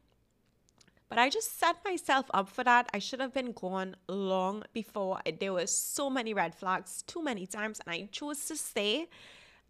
But 1.08 1.20
I 1.20 1.30
just 1.30 1.60
set 1.60 1.78
myself 1.86 2.26
up 2.34 2.50
for 2.50 2.64
that. 2.64 2.90
I 2.92 3.00
should 3.00 3.20
have 3.20 3.34
been 3.34 3.52
gone 3.52 3.96
long 4.08 4.64
before. 4.74 5.20
There 5.40 5.54
were 5.54 5.68
so 5.68 6.10
many 6.10 6.34
red 6.34 6.56
flags, 6.56 7.04
too 7.04 7.22
many 7.22 7.46
times, 7.46 7.80
and 7.86 7.94
I 7.94 8.10
chose 8.12 8.46
to 8.48 8.58
stay. 8.58 9.08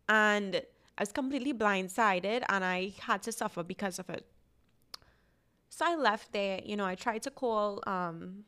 And 0.08 0.56
I 0.98 1.02
was 1.02 1.12
completely 1.12 1.54
blindsided, 1.54 2.44
and 2.48 2.64
I 2.64 2.94
had 3.02 3.22
to 3.24 3.34
suffer 3.34 3.64
because 3.64 4.00
of 4.00 4.10
it. 4.10 4.26
So 5.70 5.86
I 5.86 5.96
left 5.96 6.32
there. 6.32 6.62
You 6.64 6.78
know, 6.78 6.86
I 6.86 6.96
tried 6.96 7.24
to 7.24 7.30
call 7.30 7.84
um, 7.86 8.46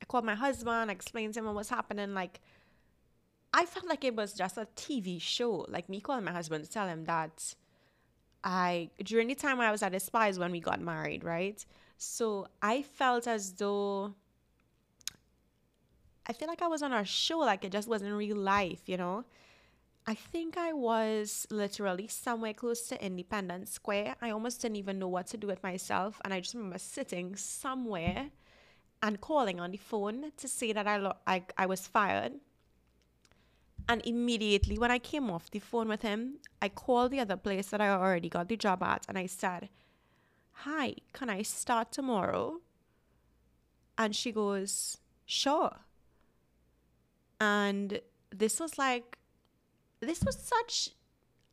I 0.00 0.04
called 0.06 0.24
my 0.24 0.34
husband, 0.34 0.90
I 0.90 0.92
explained 0.92 1.34
to 1.34 1.40
him 1.40 1.46
what 1.46 1.54
was 1.54 1.68
happening. 1.68 2.14
Like, 2.14 2.40
I 3.52 3.64
felt 3.64 3.86
like 3.86 4.04
it 4.04 4.14
was 4.14 4.32
just 4.34 4.56
a 4.56 4.66
TV 4.76 5.20
show. 5.20 5.66
Like, 5.68 5.88
me 5.88 6.00
calling 6.00 6.24
my 6.24 6.32
husband 6.32 6.64
to 6.64 6.70
tell 6.70 6.86
him 6.86 7.04
that 7.06 7.54
I, 8.44 8.90
during 9.02 9.28
the 9.28 9.34
time 9.34 9.60
I 9.60 9.70
was 9.70 9.82
at 9.82 10.00
spies 10.00 10.38
when 10.38 10.52
we 10.52 10.60
got 10.60 10.80
married, 10.80 11.24
right? 11.24 11.64
So 11.96 12.46
I 12.62 12.82
felt 12.82 13.26
as 13.26 13.52
though, 13.52 14.14
I 16.26 16.32
feel 16.32 16.48
like 16.48 16.62
I 16.62 16.68
was 16.68 16.82
on 16.82 16.92
a 16.92 17.04
show, 17.04 17.38
like 17.38 17.64
it 17.64 17.72
just 17.72 17.88
wasn't 17.88 18.12
real 18.14 18.36
life, 18.36 18.82
you 18.86 18.96
know? 18.96 19.24
I 20.06 20.14
think 20.14 20.56
I 20.56 20.72
was 20.72 21.46
literally 21.50 22.08
somewhere 22.08 22.54
close 22.54 22.82
to 22.88 23.04
Independence 23.04 23.72
Square. 23.72 24.16
I 24.22 24.30
almost 24.30 24.62
didn't 24.62 24.76
even 24.76 24.98
know 24.98 25.08
what 25.08 25.26
to 25.28 25.36
do 25.36 25.46
with 25.46 25.62
myself. 25.62 26.18
And 26.24 26.32
I 26.32 26.40
just 26.40 26.54
remember 26.54 26.78
sitting 26.78 27.36
somewhere 27.36 28.30
and 29.02 29.20
calling 29.20 29.60
on 29.60 29.70
the 29.70 29.76
phone 29.76 30.32
to 30.36 30.48
say 30.48 30.72
that 30.72 30.86
I, 30.86 30.96
lo- 30.96 31.16
I, 31.26 31.44
I 31.56 31.66
was 31.66 31.86
fired. 31.86 32.32
And 33.88 34.02
immediately 34.04 34.78
when 34.78 34.90
I 34.90 34.98
came 34.98 35.30
off 35.30 35.50
the 35.50 35.60
phone 35.60 35.88
with 35.88 36.02
him, 36.02 36.34
I 36.60 36.68
called 36.68 37.12
the 37.12 37.20
other 37.20 37.36
place 37.36 37.68
that 37.68 37.80
I 37.80 37.88
already 37.88 38.28
got 38.28 38.48
the 38.48 38.56
job 38.56 38.82
at 38.82 39.06
and 39.08 39.16
I 39.16 39.26
said, 39.26 39.70
Hi, 40.64 40.96
can 41.12 41.30
I 41.30 41.42
start 41.42 41.92
tomorrow? 41.92 42.60
And 43.96 44.14
she 44.14 44.32
goes, 44.32 44.98
Sure. 45.24 45.76
And 47.40 48.00
this 48.30 48.60
was 48.60 48.78
like, 48.78 49.18
this 50.00 50.22
was 50.24 50.36
such, 50.36 50.90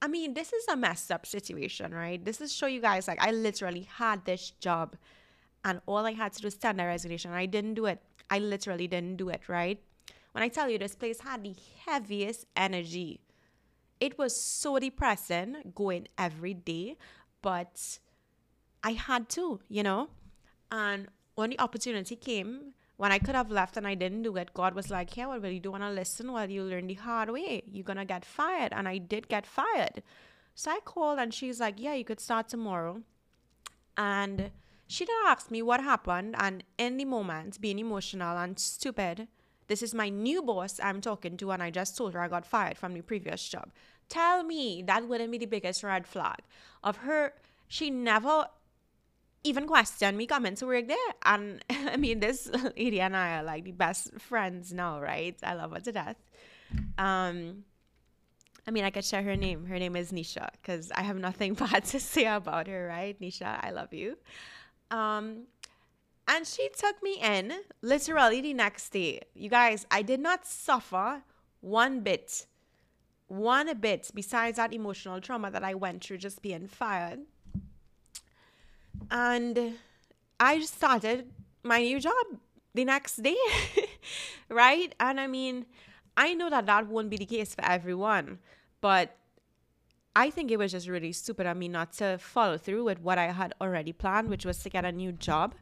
I 0.02 0.08
mean, 0.08 0.34
this 0.34 0.52
is 0.52 0.68
a 0.68 0.76
messed 0.76 1.12
up 1.12 1.26
situation, 1.26 1.94
right? 1.94 2.24
This 2.24 2.42
is 2.42 2.54
show 2.54 2.68
you 2.68 2.82
guys, 2.82 3.08
like, 3.08 3.22
I 3.22 3.32
literally 3.32 3.88
had 3.98 4.26
this 4.26 4.52
job 4.52 4.96
and 5.66 5.82
all 5.88 6.06
I 6.06 6.14
had 6.14 6.32
to 6.34 6.42
do 6.42 6.48
was 6.48 6.58
send 6.62 6.80
a 6.80 6.86
resignation. 6.86 7.32
I 7.32 7.48
didn't 7.48 7.74
do 7.74 7.88
it. 7.88 8.02
I 8.30 8.40
literally 8.40 8.88
didn't 8.88 9.18
do 9.18 9.30
it, 9.30 9.50
right? 9.50 9.82
When 10.32 10.44
I 10.44 10.48
tell 10.48 10.70
you 10.70 10.78
this 10.78 10.96
place 10.96 11.20
had 11.22 11.44
the 11.44 11.56
heaviest 11.86 12.46
energy, 12.56 13.20
it 14.00 14.18
was 14.18 14.40
so 14.40 14.78
depressing 14.78 15.74
going 15.74 16.08
every 16.18 16.54
day, 16.54 16.98
but 17.42 18.00
I 18.84 18.92
had 18.92 19.28
to, 19.30 19.60
you 19.68 19.82
know? 19.82 20.10
And 20.72 21.08
when 21.34 21.50
the 21.50 21.60
opportunity 21.60 22.16
came, 22.16 22.74
when 22.98 23.12
I 23.12 23.20
could 23.20 23.36
have 23.36 23.50
left 23.52 23.76
and 23.76 23.88
I 23.88 23.96
didn't 23.96 24.22
do 24.22 24.36
it, 24.38 24.54
God 24.54 24.76
was 24.76 24.92
like, 24.92 25.18
Yeah, 25.18 25.28
well, 25.28 25.46
you 25.48 25.60
don't 25.60 25.74
want 25.74 25.84
to 25.84 25.90
listen? 25.90 26.32
Well, 26.32 26.50
you 26.50 26.64
learn 26.64 26.88
the 26.88 26.94
hard 26.94 27.30
way. 27.30 27.64
You're 27.66 27.84
going 27.84 27.98
to 27.98 28.06
get 28.06 28.24
fired. 28.24 28.72
And 28.72 28.88
I 28.88 29.00
did 29.00 29.28
get 29.28 29.46
fired. 29.46 30.04
So 30.54 30.72
I 30.72 30.80
called 30.86 31.20
and 31.20 31.34
she's 31.34 31.60
like, 31.60 31.76
Yeah, 31.78 31.96
you 31.96 32.06
could 32.06 32.20
start 32.20 32.48
tomorrow. 32.50 33.02
And 33.98 34.52
she 34.88 35.06
did 35.06 35.16
ask 35.26 35.52
me 35.52 35.62
what 35.62 35.82
happened. 35.82 36.36
And 36.38 36.64
in 36.78 36.98
the 36.98 37.06
moment, 37.06 37.60
being 37.62 37.80
emotional 37.80 38.38
and 38.38 38.58
stupid, 38.60 39.28
this 39.68 39.82
is 39.82 39.94
my 39.94 40.10
new 40.10 40.42
boss 40.42 40.80
I'm 40.82 41.02
talking 41.02 41.38
to, 41.38 41.52
and 41.52 41.64
I 41.64 41.72
just 41.72 41.98
told 41.98 42.14
her 42.14 42.22
I 42.22 42.28
got 42.28 42.46
fired 42.46 42.78
from 42.78 42.94
the 42.94 43.02
previous 43.02 43.48
job. 43.48 43.72
Tell 44.10 44.44
me 44.44 44.84
that 44.86 45.08
wouldn't 45.08 45.32
be 45.32 45.40
the 45.40 45.48
biggest 45.48 45.84
red 45.84 46.06
flag 46.06 46.40
of 46.84 46.98
her. 46.98 47.34
She 47.68 47.90
never 47.90 48.46
even 49.44 49.68
questioned 49.68 50.18
me 50.18 50.28
coming 50.28 50.56
to 50.56 50.66
work 50.66 50.88
there. 50.88 50.98
And 51.24 51.64
I 51.70 51.98
mean, 51.98 52.20
this 52.20 52.50
lady 52.78 53.02
and 53.02 53.16
I 53.16 53.40
are 53.40 53.44
like 53.44 53.64
the 53.64 53.72
best 53.72 54.20
friends 54.20 54.72
now, 54.74 55.00
right? 55.00 55.36
I 55.44 55.54
love 55.56 55.72
her 55.72 55.80
to 55.80 55.92
death. 55.92 56.18
Um, 56.98 57.64
I 58.68 58.72
mean, 58.72 58.84
I 58.84 58.90
could 58.90 59.06
share 59.06 59.22
her 59.22 59.36
name. 59.36 59.66
Her 59.66 59.78
name 59.78 59.96
is 59.96 60.12
Nisha 60.12 60.50
because 60.54 60.92
I 60.92 61.04
have 61.04 61.18
nothing 61.18 61.54
bad 61.56 61.86
to 61.86 62.00
say 62.00 62.26
about 62.26 62.68
her, 62.68 62.88
right? 62.88 63.20
Nisha, 63.22 63.64
I 63.64 63.72
love 63.72 63.94
you. 63.94 64.18
Um, 64.92 65.48
and 66.28 66.46
she 66.48 66.70
took 66.70 67.02
me 67.04 67.20
in 67.22 67.54
literally 67.82 68.42
the 68.42 68.54
next 68.54 68.90
day. 68.90 69.22
You 69.34 69.50
guys, 69.50 69.86
I 69.92 70.02
did 70.02 70.20
not 70.20 70.46
suffer 70.46 71.22
one 71.62 72.00
bit, 72.02 72.48
one 73.28 73.76
bit 73.78 74.10
besides 74.14 74.58
that 74.58 74.74
emotional 74.74 75.22
trauma 75.22 75.52
that 75.52 75.64
I 75.64 75.76
went 75.76 76.04
through 76.04 76.18
just 76.18 76.42
being 76.42 76.68
fired. 76.68 77.20
And 79.12 79.76
I 80.40 80.60
started 80.62 81.30
my 81.64 81.82
new 81.82 82.00
job 82.00 82.26
the 82.74 82.86
next 82.86 83.22
day, 83.22 83.38
right? 84.50 84.94
And 85.00 85.20
I 85.20 85.28
mean, 85.28 85.66
I 86.18 86.34
know 86.34 86.50
that 86.50 86.66
that 86.66 86.88
won't 86.88 87.10
be 87.10 87.18
the 87.18 87.26
case 87.26 87.54
for 87.54 87.64
everyone, 87.66 88.40
but 88.82 89.16
I 90.16 90.30
think 90.30 90.50
it 90.50 90.58
was 90.58 90.72
just 90.72 90.88
really 90.88 91.12
stupid 91.12 91.46
of 91.46 91.58
me 91.58 91.68
not 91.68 91.92
to 91.94 92.18
follow 92.18 92.58
through 92.58 92.86
with 92.86 93.02
what 93.02 93.18
I 93.18 93.32
had 93.32 93.54
already 93.60 93.92
planned, 93.92 94.30
which 94.30 94.46
was 94.46 94.60
to 94.60 94.70
get 94.70 94.86
a 94.86 94.92
new 94.92 95.12
job. 95.12 95.56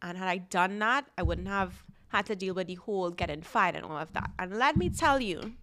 And 0.00 0.16
had 0.16 0.28
I 0.28 0.38
done 0.38 0.78
that, 0.78 1.06
I 1.18 1.22
wouldn't 1.22 1.48
have 1.48 1.82
had 2.08 2.26
to 2.26 2.36
deal 2.36 2.54
with 2.54 2.68
the 2.68 2.76
whole 2.76 3.10
getting 3.10 3.42
fired 3.42 3.74
and 3.74 3.84
all 3.84 3.98
of 3.98 4.12
that. 4.12 4.30
And 4.38 4.58
let 4.58 4.76
me 4.76 4.90
tell 4.90 5.20
you, 5.20 5.54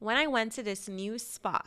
when 0.00 0.16
I 0.16 0.26
went 0.26 0.52
to 0.52 0.62
this 0.62 0.86
new 0.86 1.18
spa, 1.18 1.62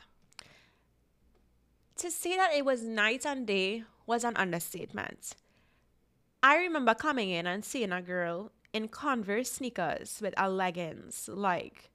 to 1.95 2.11
say 2.11 2.35
that 2.35 2.53
it 2.53 2.63
was 2.63 2.83
night 2.83 3.25
and 3.25 3.47
day 3.47 3.83
was 4.05 4.23
an 4.23 4.37
understatement. 4.37 5.35
I 6.43 6.57
remember 6.57 6.93
coming 6.93 7.31
in 7.31 7.47
and 7.47 7.65
seeing 7.65 7.91
a 7.91 8.01
girl 8.01 8.51
in 8.73 8.89
Converse 8.89 9.51
sneakers 9.51 10.19
with 10.21 10.35
a 10.37 10.49
leggings, 10.51 11.27
like 11.27 11.89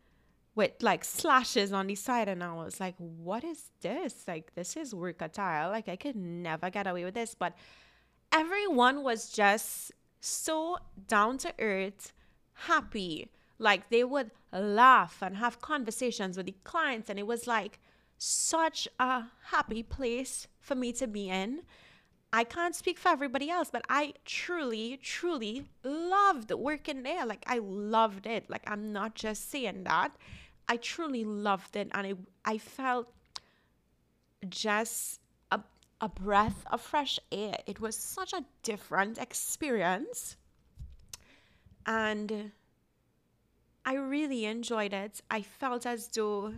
with 0.54 0.72
like 0.82 1.04
slashes 1.04 1.72
on 1.72 1.86
the 1.86 1.94
side, 1.94 2.28
and 2.28 2.42
I 2.42 2.52
was 2.52 2.80
like, 2.80 2.94
"What 2.98 3.44
is 3.44 3.70
this? 3.80 4.24
Like, 4.28 4.54
this 4.54 4.76
is 4.76 4.94
work 4.94 5.22
attire. 5.22 5.68
Like, 5.68 5.88
I 5.88 5.96
could 5.96 6.16
never 6.16 6.70
get 6.70 6.86
away 6.86 7.04
with 7.04 7.14
this." 7.14 7.34
But 7.34 7.54
everyone 8.32 9.02
was 9.02 9.30
just 9.30 9.92
so 10.20 10.78
down 11.08 11.38
to 11.38 11.54
earth, 11.58 12.12
happy. 12.54 13.30
Like 13.58 13.90
they 13.90 14.04
would 14.04 14.30
laugh 14.52 15.18
and 15.22 15.36
have 15.36 15.60
conversations 15.60 16.36
with 16.36 16.46
the 16.46 16.56
clients, 16.64 17.08
and 17.08 17.18
it 17.18 17.26
was 17.26 17.46
like 17.46 17.78
such 18.18 18.88
a 18.98 19.24
happy 19.46 19.82
place 19.82 20.48
for 20.60 20.74
me 20.74 20.92
to 20.92 21.06
be 21.06 21.28
in. 21.28 21.62
I 22.32 22.44
can't 22.44 22.74
speak 22.74 22.98
for 22.98 23.10
everybody 23.10 23.50
else, 23.50 23.68
but 23.70 23.82
I 23.90 24.14
truly, 24.24 24.98
truly 25.02 25.66
loved 25.84 26.50
working 26.50 27.02
there. 27.02 27.26
Like 27.26 27.44
I 27.46 27.58
loved 27.58 28.26
it. 28.26 28.48
Like 28.48 28.62
I'm 28.66 28.92
not 28.92 29.14
just 29.14 29.50
saying 29.50 29.84
that. 29.84 30.12
I 30.68 30.76
truly 30.76 31.24
loved 31.24 31.76
it, 31.76 31.90
and 31.92 32.06
I 32.06 32.14
I 32.44 32.58
felt 32.58 33.08
just 34.48 35.20
a 35.50 35.60
a 36.00 36.08
breath 36.08 36.64
of 36.70 36.80
fresh 36.80 37.18
air. 37.30 37.56
It 37.66 37.80
was 37.80 37.96
such 37.96 38.32
a 38.32 38.44
different 38.62 39.18
experience, 39.18 40.36
and 41.86 42.52
I 43.84 43.94
really 43.94 44.44
enjoyed 44.44 44.92
it. 44.92 45.20
I 45.30 45.42
felt 45.42 45.86
as 45.86 46.08
though 46.08 46.54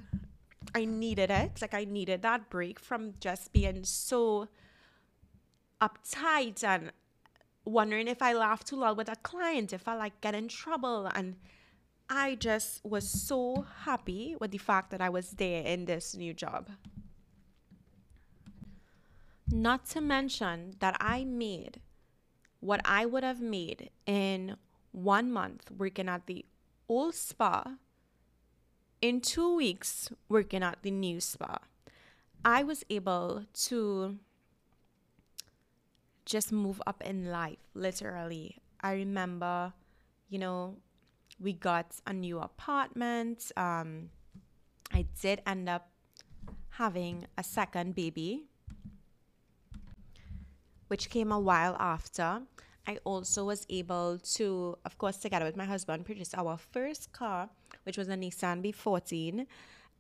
I 0.75 0.85
needed 0.85 1.31
it. 1.31 1.61
Like 1.63 1.75
I 1.75 1.85
needed 1.85 2.23
that 2.23 2.51
break 2.51 2.79
from 2.79 3.15
just 3.21 3.53
being 3.53 3.85
so 3.85 4.49
uptight 5.81 6.63
and 6.63 6.93
wondering 7.65 8.09
if 8.09 8.21
I 8.21 8.33
laugh 8.35 8.65
too 8.65 8.77
loud 8.77 8.97
with 8.97 9.09
a 9.09 9.17
client, 9.17 9.73
if 9.73 9.89
I 9.89 9.97
like 9.97 10.21
get 10.21 10.35
in 10.35 10.49
trouble. 10.49 11.07
And 11.15 11.37
I 12.09 12.35
just 12.35 12.85
was 12.85 13.09
so 13.09 13.67
happy 13.85 14.37
with 14.39 14.51
the 14.51 14.59
fact 14.59 14.91
that 14.91 15.01
I 15.01 15.09
was 15.09 15.31
there 15.33 15.65
in 15.65 15.87
this 15.87 16.15
new 16.15 16.35
job. 16.35 16.69
Not 19.51 19.87
to 19.91 20.01
mention 20.01 20.77
that 20.81 20.97
I 21.01 21.25
made 21.25 21.81
what 22.61 22.81
I 22.85 23.07
would 23.07 23.25
have 23.25 23.41
made 23.41 23.91
in 24.07 24.57
one 24.93 25.31
month 25.31 25.71
working 25.71 26.09
at 26.09 26.27
the 26.27 26.45
old 26.89 27.15
spa, 27.15 27.77
in 29.01 29.21
two 29.21 29.57
weeks 29.57 30.11
working 30.29 30.63
at 30.63 30.79
the 30.83 30.91
new 30.91 31.21
spa. 31.21 31.59
I 32.45 32.63
was 32.63 32.85
able 32.89 33.45
to 33.69 34.19
just 36.25 36.53
move 36.53 36.81
up 36.87 37.03
in 37.03 37.31
life, 37.31 37.59
literally. 37.75 38.63
I 38.81 38.95
remember, 38.95 39.73
you 40.29 40.39
know, 40.39 40.77
we 41.41 41.53
got 41.53 41.95
a 42.07 42.13
new 42.13 42.41
apartment. 42.41 43.53
Um, 43.57 44.11
I 44.93 45.07
did 45.21 45.43
end 45.47 45.69
up 45.69 45.89
having 46.71 47.27
a 47.39 47.43
second 47.43 47.95
baby, 47.95 48.45
which 50.89 51.11
came 51.11 51.33
a 51.33 51.39
while 51.39 51.77
after. 51.79 52.43
I 52.87 52.99
also 53.05 53.45
was 53.45 53.67
able 53.71 54.19
to, 54.35 54.77
of 54.85 54.99
course, 54.99 55.17
together 55.17 55.45
with 55.45 55.57
my 55.57 55.65
husband, 55.65 56.05
purchase 56.05 56.35
our 56.35 56.59
first 56.59 57.13
car, 57.13 57.49
which 57.85 57.97
was 57.97 58.09
a 58.09 58.15
Nissan 58.15 58.63
B14. 58.63 59.47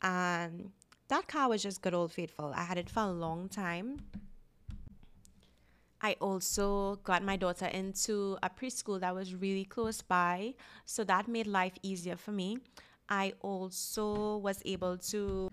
And 0.03 0.71
that 1.09 1.29
car 1.29 1.49
was 1.49 1.63
just 1.63 1.81
good 1.81 1.95
old 1.95 2.13
faithful. 2.13 2.53
I 2.55 2.65
had 2.65 2.77
it 2.77 2.91
for 2.91 3.01
a 3.01 3.11
long 3.11 3.49
time. 3.49 4.01
I 6.05 6.17
also 6.21 6.97
got 7.03 7.23
my 7.23 7.37
daughter 7.37 7.65
into 7.65 8.37
a 8.43 8.51
preschool 8.51 9.01
that 9.01 9.15
was 9.15 9.35
really 9.35 9.65
close 9.65 10.03
by, 10.03 10.53
so 10.85 11.03
that 11.05 11.29
made 11.29 11.47
life 11.47 11.73
easier 11.83 12.15
for 12.15 12.31
me. 12.31 12.59
I 13.09 13.33
also 13.41 14.37
was 14.37 14.61
able 14.67 14.99
to 14.99 15.51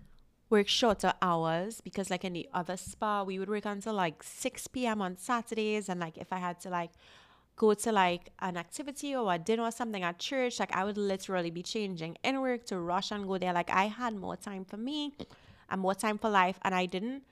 work 0.50 0.68
shorter 0.68 1.14
hours 1.22 1.80
because 1.80 2.10
like 2.10 2.26
in 2.26 2.34
the 2.34 2.46
other 2.52 2.76
spa 2.76 3.22
we 3.22 3.38
would 3.38 3.48
work 3.48 3.64
until 3.64 3.94
like 3.94 4.22
6 4.22 4.66
p.m 4.66 5.00
on 5.00 5.16
saturdays 5.16 5.88
and 5.88 5.98
like 5.98 6.18
if 6.18 6.30
i 6.30 6.36
had 6.36 6.60
to 6.60 6.68
like 6.68 6.90
go 7.56 7.72
to 7.72 7.90
like 7.90 8.28
an 8.40 8.58
activity 8.58 9.16
or 9.16 9.32
a 9.32 9.38
dinner 9.38 9.62
or 9.62 9.70
something 9.70 10.02
at 10.02 10.18
church 10.18 10.60
like 10.60 10.70
i 10.76 10.84
would 10.84 10.98
literally 10.98 11.50
be 11.50 11.62
changing 11.62 12.18
in 12.22 12.38
work 12.42 12.66
to 12.66 12.78
rush 12.78 13.10
and 13.12 13.26
go 13.26 13.38
there 13.38 13.54
like 13.54 13.70
i 13.70 13.86
had 13.86 14.14
more 14.14 14.36
time 14.36 14.62
for 14.62 14.76
me 14.76 15.14
and 15.70 15.80
more 15.80 15.94
time 15.94 16.18
for 16.18 16.28
life 16.28 16.58
and 16.60 16.74
i 16.74 16.84
didn't 16.84 17.22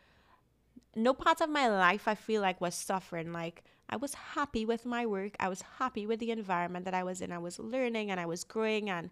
no 0.95 1.15
part 1.15 1.41
of 1.41 1.49
my 1.49 1.69
life 1.69 2.09
I 2.09 2.15
feel 2.15 2.43
like 2.43 2.61
was 2.61 2.75
suffering. 2.75 3.33
Like 3.33 3.63
I 3.89 3.97
was 3.97 4.15
happy 4.15 4.65
with 4.65 4.85
my 4.85 5.07
work. 5.07 5.37
I 5.41 5.49
was 5.49 5.63
happy 5.79 6.07
with 6.07 6.21
the 6.21 6.31
environment 6.31 6.85
that 6.85 6.95
I 6.95 7.03
was 7.03 7.21
in. 7.21 7.33
I 7.33 7.39
was 7.39 7.59
learning 7.59 8.11
and 8.11 8.21
I 8.21 8.27
was 8.27 8.45
growing 8.45 8.91
and 8.91 9.11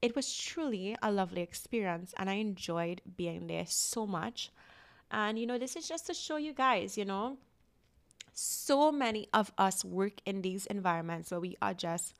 it 0.00 0.16
was 0.16 0.34
truly 0.34 0.96
a 1.02 1.12
lovely 1.12 1.42
experience 1.42 2.12
and 2.16 2.28
I 2.28 2.34
enjoyed 2.34 3.02
being 3.16 3.46
there 3.46 3.66
so 3.66 4.06
much. 4.06 4.50
And 5.10 5.38
you 5.38 5.46
know, 5.46 5.58
this 5.58 5.76
is 5.76 5.88
just 5.88 6.06
to 6.06 6.14
show 6.14 6.36
you 6.36 6.52
guys, 6.52 6.98
you 6.98 7.04
know, 7.04 7.38
so 8.32 8.90
many 8.90 9.28
of 9.32 9.52
us 9.58 9.84
work 9.84 10.14
in 10.24 10.42
these 10.42 10.66
environments 10.66 11.30
where 11.30 11.40
we 11.40 11.56
are 11.60 11.74
just 11.74 12.14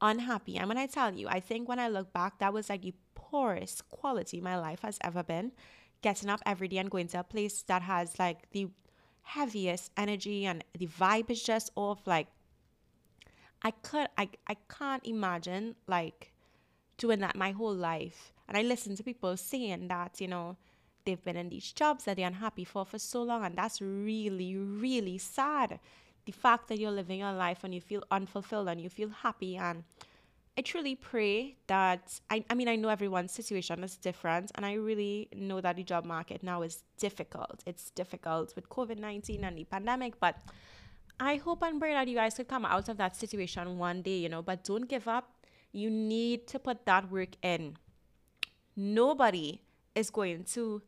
unhappy. 0.00 0.56
And 0.56 0.68
when 0.68 0.78
I 0.78 0.86
tell 0.86 1.14
you, 1.14 1.28
I 1.28 1.40
think 1.40 1.68
when 1.68 1.78
I 1.78 1.88
look 1.88 2.12
back, 2.12 2.38
that 2.38 2.52
was 2.52 2.70
like 2.70 2.82
the 2.82 2.94
poorest 3.14 3.88
quality 3.88 4.40
my 4.40 4.56
life 4.56 4.80
has 4.80 4.98
ever 5.02 5.22
been 5.22 5.52
getting 6.06 6.30
up 6.30 6.40
every 6.46 6.68
day 6.68 6.78
and 6.78 6.88
going 6.88 7.08
to 7.08 7.18
a 7.18 7.24
place 7.24 7.62
that 7.62 7.82
has 7.82 8.16
like 8.16 8.48
the 8.52 8.68
heaviest 9.22 9.90
energy 9.96 10.46
and 10.46 10.62
the 10.78 10.86
vibe 10.86 11.28
is 11.28 11.42
just 11.42 11.68
off 11.74 12.06
like 12.06 12.28
I 13.60 13.72
could 13.72 14.06
I 14.16 14.28
I 14.46 14.56
can't 14.78 15.04
imagine 15.04 15.74
like 15.88 16.32
doing 16.96 17.18
that 17.24 17.34
my 17.34 17.50
whole 17.50 17.74
life. 17.74 18.32
And 18.46 18.56
I 18.56 18.62
listen 18.62 18.94
to 18.94 19.02
people 19.02 19.36
saying 19.36 19.88
that, 19.88 20.20
you 20.20 20.28
know, 20.28 20.56
they've 21.04 21.24
been 21.24 21.36
in 21.36 21.48
these 21.48 21.72
jobs 21.72 22.04
that 22.04 22.14
they're 22.16 22.28
unhappy 22.28 22.62
for 22.64 22.86
for 22.86 23.00
so 23.00 23.24
long 23.24 23.44
and 23.44 23.56
that's 23.56 23.80
really 23.80 24.56
really 24.56 25.18
sad. 25.18 25.80
The 26.24 26.32
fact 26.44 26.68
that 26.68 26.78
you're 26.78 26.98
living 27.00 27.18
your 27.18 27.32
life 27.32 27.64
and 27.64 27.74
you 27.74 27.80
feel 27.80 28.04
unfulfilled 28.12 28.68
and 28.68 28.80
you 28.80 28.90
feel 28.90 29.08
happy 29.08 29.56
and 29.56 29.82
I 30.58 30.62
truly 30.62 30.94
pray 30.94 31.56
that 31.66 32.18
I, 32.30 32.44
I 32.48 32.54
mean 32.54 32.68
I 32.68 32.76
know 32.76 32.88
everyone's 32.88 33.32
situation 33.32 33.84
is 33.84 33.96
different 33.96 34.52
and 34.54 34.64
I 34.64 34.74
really 34.74 35.28
know 35.36 35.60
that 35.60 35.76
the 35.76 35.82
job 35.82 36.06
market 36.06 36.42
now 36.42 36.62
is 36.62 36.82
difficult. 36.96 37.62
It's 37.66 37.90
difficult 37.90 38.56
with 38.56 38.68
COVID 38.70 38.98
nineteen 38.98 39.44
and 39.44 39.58
the 39.58 39.64
pandemic, 39.64 40.18
but 40.18 40.36
I 41.20 41.36
hope 41.36 41.62
and 41.62 41.80
pray 41.80 41.92
that 41.92 42.08
you 42.08 42.14
guys 42.14 42.34
could 42.34 42.48
come 42.48 42.64
out 42.64 42.88
of 42.88 42.96
that 42.98 43.16
situation 43.16 43.78
one 43.78 44.02
day, 44.02 44.18
you 44.18 44.28
know, 44.28 44.42
but 44.42 44.64
don't 44.64 44.88
give 44.88 45.08
up. 45.08 45.46
You 45.72 45.90
need 45.90 46.46
to 46.48 46.58
put 46.58 46.86
that 46.86 47.10
work 47.10 47.36
in. 47.42 47.76
Nobody 48.76 49.62
is 49.94 50.10
going 50.10 50.44
to 50.44 50.82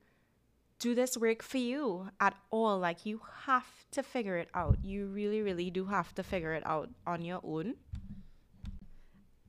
do 0.79 0.95
this 0.95 1.17
work 1.17 1.43
for 1.43 1.59
you 1.59 2.09
at 2.21 2.35
all. 2.51 2.79
Like 2.79 3.05
you 3.05 3.21
have 3.47 3.67
to 3.93 4.03
figure 4.03 4.37
it 4.37 4.49
out. 4.55 4.79
You 4.83 5.07
really, 5.07 5.43
really 5.43 5.71
do 5.71 5.87
have 5.87 6.15
to 6.15 6.23
figure 6.23 6.53
it 6.53 6.63
out 6.67 6.91
on 7.07 7.23
your 7.23 7.41
own. 7.43 7.75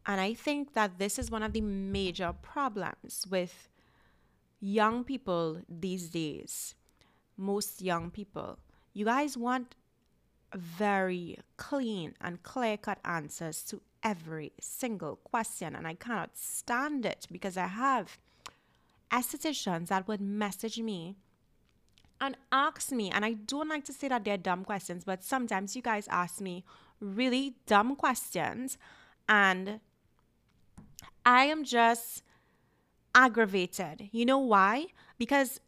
And 0.10 0.20
I 0.20 0.34
think 0.34 0.74
that 0.74 0.98
this 0.98 1.20
is 1.20 1.30
one 1.30 1.44
of 1.44 1.54
the 1.54 1.62
major 1.62 2.34
problems 2.42 3.28
with 3.30 3.70
young 4.60 5.04
people 5.04 5.62
these 5.70 6.10
days. 6.10 6.74
Most 7.38 7.84
young 7.84 8.10
people. 8.10 8.58
You 8.92 9.06
guys 9.06 9.38
want 9.38 9.76
very 10.56 11.38
clean 11.58 12.16
and 12.20 12.42
clear 12.42 12.76
cut 12.76 12.98
answers 13.06 13.62
to 13.66 13.84
every 14.02 14.52
single 14.60 15.18
question. 15.18 15.76
And 15.76 15.86
I 15.86 15.94
cannot 15.94 16.32
stand 16.36 17.06
it 17.06 17.28
because 17.32 17.56
I 17.56 17.68
have 17.68 18.18
estheticians 19.12 19.90
that 19.90 20.08
would 20.08 20.22
message 20.22 20.80
me 20.80 21.18
and 22.20 22.36
ask 22.52 22.92
me, 22.92 23.12
and 23.12 23.24
I 23.24 23.34
don't 23.34 23.70
like 23.70 23.86
to 23.86 23.94
say 23.94 24.08
that 24.08 24.26
they're 24.26 24.38
dumb 24.38 24.66
questions, 24.66 25.04
but 25.04 25.24
sometimes 25.24 25.76
you 25.76 25.84
guys 25.84 26.08
ask 26.10 26.42
me 26.42 26.66
really 27.00 27.58
dumb 27.68 27.96
questions, 27.96 28.80
and 29.30 29.80
I 31.30 31.44
am 31.44 31.64
just 31.64 32.24
aggravated. 33.14 34.10
You 34.12 34.26
know 34.26 34.40
why? 34.40 34.88
Because 35.20 35.62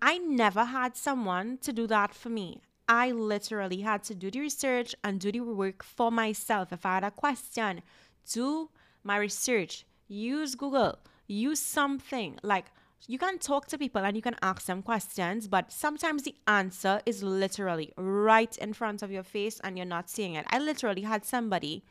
I 0.00 0.18
never 0.18 0.66
had 0.66 0.96
someone 0.96 1.58
to 1.62 1.72
do 1.72 1.88
that 1.88 2.14
for 2.14 2.28
me. 2.28 2.60
I 2.88 3.10
literally 3.10 3.80
had 3.80 4.04
to 4.04 4.14
do 4.14 4.30
the 4.30 4.38
research 4.38 4.94
and 5.02 5.18
do 5.18 5.32
the 5.32 5.40
work 5.40 5.82
for 5.82 6.12
myself. 6.12 6.72
If 6.72 6.86
I 6.86 6.94
had 6.94 7.02
a 7.02 7.10
question, 7.10 7.82
do 8.30 8.70
my 9.02 9.16
research, 9.16 9.84
use 10.06 10.54
Google, 10.54 10.96
use 11.26 11.58
something 11.58 12.38
like 12.44 12.66
you 13.08 13.18
can 13.18 13.38
talk 13.38 13.66
to 13.66 13.78
people 13.78 14.04
and 14.04 14.14
you 14.14 14.22
can 14.22 14.36
ask 14.42 14.66
them 14.66 14.82
questions, 14.82 15.48
but 15.48 15.72
sometimes 15.72 16.22
the 16.22 16.36
answer 16.46 17.00
is 17.04 17.24
literally 17.24 17.92
right 17.96 18.56
in 18.58 18.74
front 18.74 19.02
of 19.02 19.10
your 19.10 19.24
face 19.24 19.58
and 19.64 19.76
you're 19.76 19.94
not 19.96 20.08
seeing 20.08 20.34
it. 20.34 20.46
I 20.50 20.60
literally 20.60 21.02
had 21.02 21.24
somebody 21.24 21.82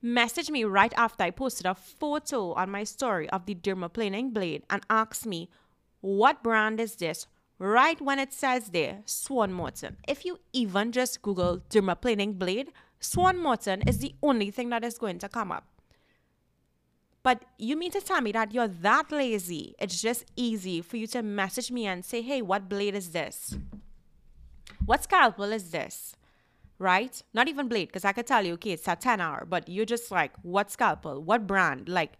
message 0.00 0.50
me 0.50 0.64
right 0.64 0.92
after 0.96 1.24
I 1.24 1.30
posted 1.30 1.66
a 1.66 1.74
photo 1.74 2.52
on 2.52 2.70
my 2.70 2.84
story 2.84 3.28
of 3.30 3.46
the 3.46 3.54
dermaplaning 3.54 4.32
blade 4.32 4.62
and 4.70 4.82
ask 4.88 5.26
me, 5.26 5.48
What 6.00 6.42
brand 6.42 6.80
is 6.80 6.96
this? 6.96 7.26
Right 7.58 8.00
when 8.00 8.20
it 8.20 8.32
says 8.32 8.68
there, 8.68 9.00
Swan 9.04 9.52
Morton. 9.52 9.96
If 10.06 10.24
you 10.24 10.38
even 10.52 10.92
just 10.92 11.22
Google 11.22 11.62
dermaplaning 11.70 12.38
blade, 12.38 12.72
Swan 13.00 13.38
Morton 13.38 13.82
is 13.82 13.98
the 13.98 14.14
only 14.22 14.50
thing 14.50 14.68
that 14.70 14.84
is 14.84 14.98
going 14.98 15.18
to 15.18 15.28
come 15.28 15.50
up. 15.50 15.64
But 17.22 17.44
you 17.58 17.76
mean 17.76 17.90
to 17.92 18.00
tell 18.00 18.20
me 18.20 18.32
that 18.32 18.54
you're 18.54 18.68
that 18.68 19.10
lazy? 19.10 19.74
It's 19.78 20.00
just 20.00 20.24
easy 20.36 20.80
for 20.80 20.96
you 20.96 21.06
to 21.08 21.22
message 21.22 21.70
me 21.70 21.86
and 21.86 22.04
say, 22.04 22.22
hey, 22.22 22.42
what 22.42 22.68
blade 22.68 22.94
is 22.94 23.10
this? 23.10 23.56
What 24.86 25.02
scalpel 25.02 25.52
is 25.52 25.70
this? 25.70 26.14
Right? 26.78 27.22
Not 27.34 27.48
even 27.48 27.68
blade, 27.68 27.88
because 27.88 28.04
I 28.04 28.12
could 28.12 28.26
tell 28.26 28.44
you, 28.46 28.54
okay, 28.54 28.72
it's 28.72 28.86
a 28.86 28.94
10R, 28.94 29.48
but 29.48 29.68
you're 29.68 29.84
just 29.84 30.10
like, 30.10 30.32
what 30.42 30.70
scalpel? 30.70 31.20
What 31.22 31.46
brand? 31.46 31.88
Like, 31.88 32.18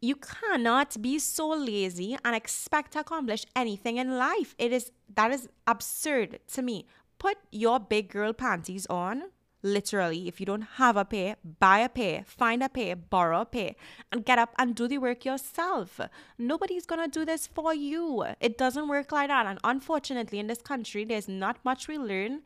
you 0.00 0.16
cannot 0.16 1.00
be 1.00 1.18
so 1.18 1.48
lazy 1.48 2.16
and 2.24 2.34
expect 2.34 2.92
to 2.92 3.00
accomplish 3.00 3.44
anything 3.54 3.96
in 3.96 4.18
life. 4.18 4.54
It 4.58 4.72
is 4.72 4.92
that 5.14 5.30
is 5.32 5.48
absurd 5.66 6.40
to 6.52 6.62
me. 6.62 6.86
Put 7.18 7.38
your 7.50 7.80
big 7.80 8.10
girl 8.10 8.32
panties 8.32 8.86
on 8.88 9.24
literally, 9.62 10.28
if 10.28 10.38
you 10.38 10.46
don't 10.46 10.68
have 10.76 10.96
a 10.96 11.04
pair, 11.04 11.36
buy 11.58 11.78
a 11.78 11.88
pair, 11.88 12.22
find 12.24 12.62
a 12.62 12.68
pair, 12.68 12.94
borrow 12.94 13.40
a 13.40 13.44
pair, 13.44 13.74
and 14.12 14.24
get 14.24 14.38
up 14.38 14.54
and 14.58 14.74
do 14.74 14.86
the 14.86 14.98
work 14.98 15.24
yourself. 15.24 16.00
Nobody's 16.38 16.86
gonna 16.86 17.08
do 17.08 17.24
this 17.24 17.46
for 17.46 17.74
you. 17.74 18.24
It 18.40 18.56
doesn't 18.56 18.88
work 18.88 19.10
like 19.12 19.28
that. 19.28 19.46
And 19.46 19.58
unfortunately, 19.64 20.38
in 20.38 20.46
this 20.46 20.62
country, 20.62 21.04
there's 21.04 21.28
not 21.28 21.64
much 21.64 21.88
we 21.88 21.98
learn 21.98 22.42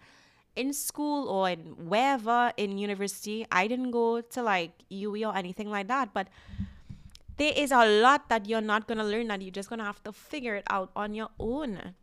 in 0.57 0.73
school 0.73 1.29
or 1.29 1.51
in 1.51 1.89
wherever 1.89 2.53
in 2.57 2.79
university. 2.79 3.47
I 3.51 3.67
didn't 3.67 3.91
go 3.91 4.21
to 4.21 4.43
like 4.43 4.73
UWI 4.91 5.33
or 5.33 5.37
anything 5.37 5.71
like 5.71 5.89
that, 5.89 6.13
but 6.13 6.29
there 7.37 7.53
is 7.57 7.73
a 7.73 7.87
lot 7.87 8.29
that 8.29 8.49
you're 8.49 8.61
not 8.61 8.87
gonna 8.87 9.05
learn 9.05 9.29
that 9.29 9.41
you're 9.41 9.51
just 9.51 9.71
gonna 9.71 9.85
have 9.85 10.03
to 10.05 10.13
figure 10.13 10.57
it 10.57 10.65
out 10.69 10.91
on 10.95 11.15
your 11.15 11.31
own 11.39 11.95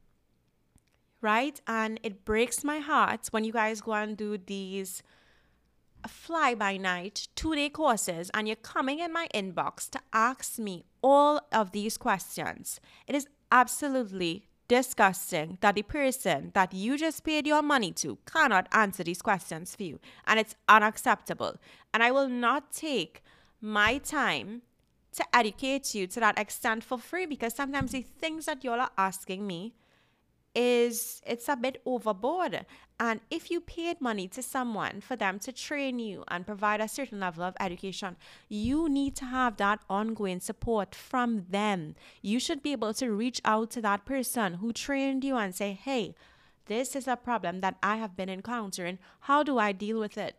right? 1.21 1.59
And 1.67 1.99
it 2.03 2.25
breaks 2.25 2.63
my 2.63 2.79
heart 2.79 3.27
when 3.31 3.43
you 3.43 3.51
guys 3.51 3.81
go 3.81 3.93
and 3.93 4.15
do 4.15 4.37
these 4.37 5.03
fly 6.07 6.55
by 6.55 6.77
night 6.77 7.27
two 7.35 7.55
day 7.55 7.69
courses 7.69 8.29
and 8.33 8.47
you're 8.47 8.55
coming 8.55 8.99
in 8.99 9.11
my 9.11 9.27
inbox 9.33 9.89
to 9.89 9.99
ask 10.13 10.59
me 10.59 10.85
all 11.01 11.41
of 11.51 11.71
these 11.71 11.97
questions. 11.97 12.79
It 13.07 13.15
is 13.15 13.27
absolutely 13.51 14.46
disgusting 14.67 15.57
that 15.61 15.75
the 15.75 15.83
person 15.83 16.51
that 16.53 16.73
you 16.73 16.97
just 16.97 17.23
paid 17.23 17.47
your 17.47 17.61
money 17.61 17.91
to 17.91 18.17
cannot 18.25 18.67
answer 18.71 19.03
these 19.03 19.21
questions 19.21 19.75
for 19.75 19.83
you. 19.83 19.99
And 20.25 20.39
it's 20.39 20.55
unacceptable. 20.67 21.55
And 21.93 22.03
I 22.03 22.11
will 22.11 22.29
not 22.29 22.71
take 22.71 23.23
my 23.61 23.97
time 23.97 24.61
to 25.13 25.35
educate 25.35 25.95
you 25.95 26.05
to 26.07 26.19
that 26.19 26.37
extent 26.37 26.83
for 26.83 26.97
free 26.97 27.25
because 27.25 27.55
sometimes 27.55 27.91
the 27.91 28.01
things 28.01 28.45
that 28.45 28.63
y'all 28.63 28.79
are 28.79 28.91
asking 28.97 29.47
me 29.47 29.73
is 30.55 31.21
it's 31.25 31.47
a 31.47 31.55
bit 31.55 31.81
overboard. 31.85 32.65
And 32.99 33.21
if 33.29 33.51
you 33.51 33.61
paid 33.61 34.01
money 34.01 34.27
to 34.29 34.41
someone 34.41 35.01
for 35.01 35.15
them 35.15 35.37
to 35.39 35.51
train 35.51 35.99
you 35.99 36.23
and 36.29 36.47
provide 36.47 36.81
a 36.81 36.87
certain 36.87 37.19
level 37.19 37.43
of 37.43 37.55
education, 37.59 38.15
you 38.49 38.89
need 38.89 39.15
to 39.17 39.25
have 39.25 39.57
that 39.57 39.79
ongoing 39.87 40.39
support 40.39 40.95
from 40.95 41.45
them. 41.49 41.95
You 42.23 42.39
should 42.39 42.63
be 42.63 42.71
able 42.71 42.95
to 42.95 43.11
reach 43.11 43.39
out 43.45 43.69
to 43.71 43.81
that 43.81 44.05
person 44.05 44.55
who 44.55 44.73
trained 44.73 45.23
you 45.23 45.37
and 45.37 45.53
say, 45.53 45.73
hey, 45.73 46.15
this 46.65 46.95
is 46.95 47.07
a 47.07 47.15
problem 47.15 47.61
that 47.61 47.77
I 47.83 47.97
have 47.97 48.17
been 48.17 48.29
encountering. 48.29 48.97
How 49.21 49.43
do 49.43 49.59
I 49.59 49.71
deal 49.71 49.99
with 49.99 50.17
it? 50.17 50.35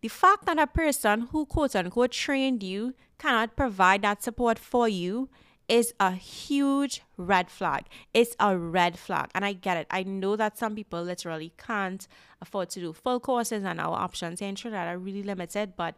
The 0.00 0.08
fact 0.08 0.44
that 0.46 0.58
a 0.58 0.66
person 0.66 1.28
who 1.32 1.46
quote 1.46 1.74
unquote 1.74 2.10
trained 2.10 2.62
you 2.62 2.94
cannot 3.18 3.56
provide 3.56 4.02
that 4.02 4.22
support 4.22 4.58
for 4.58 4.88
you 4.88 5.28
is 5.68 5.92
a 5.98 6.12
huge 6.12 7.02
red 7.16 7.50
flag. 7.50 7.86
It's 8.14 8.36
a 8.38 8.56
red 8.56 8.98
flag. 8.98 9.30
And 9.34 9.44
I 9.44 9.52
get 9.52 9.76
it. 9.76 9.86
I 9.90 10.04
know 10.04 10.36
that 10.36 10.58
some 10.58 10.74
people 10.74 11.02
literally 11.02 11.52
can't 11.58 12.06
afford 12.40 12.70
to 12.70 12.80
do 12.80 12.92
full 12.92 13.20
courses 13.20 13.64
and 13.64 13.80
our 13.80 13.96
options 13.96 14.40
in 14.40 14.54
Trinidad 14.54 14.88
are 14.88 14.98
really 14.98 15.22
limited, 15.22 15.74
but 15.76 15.96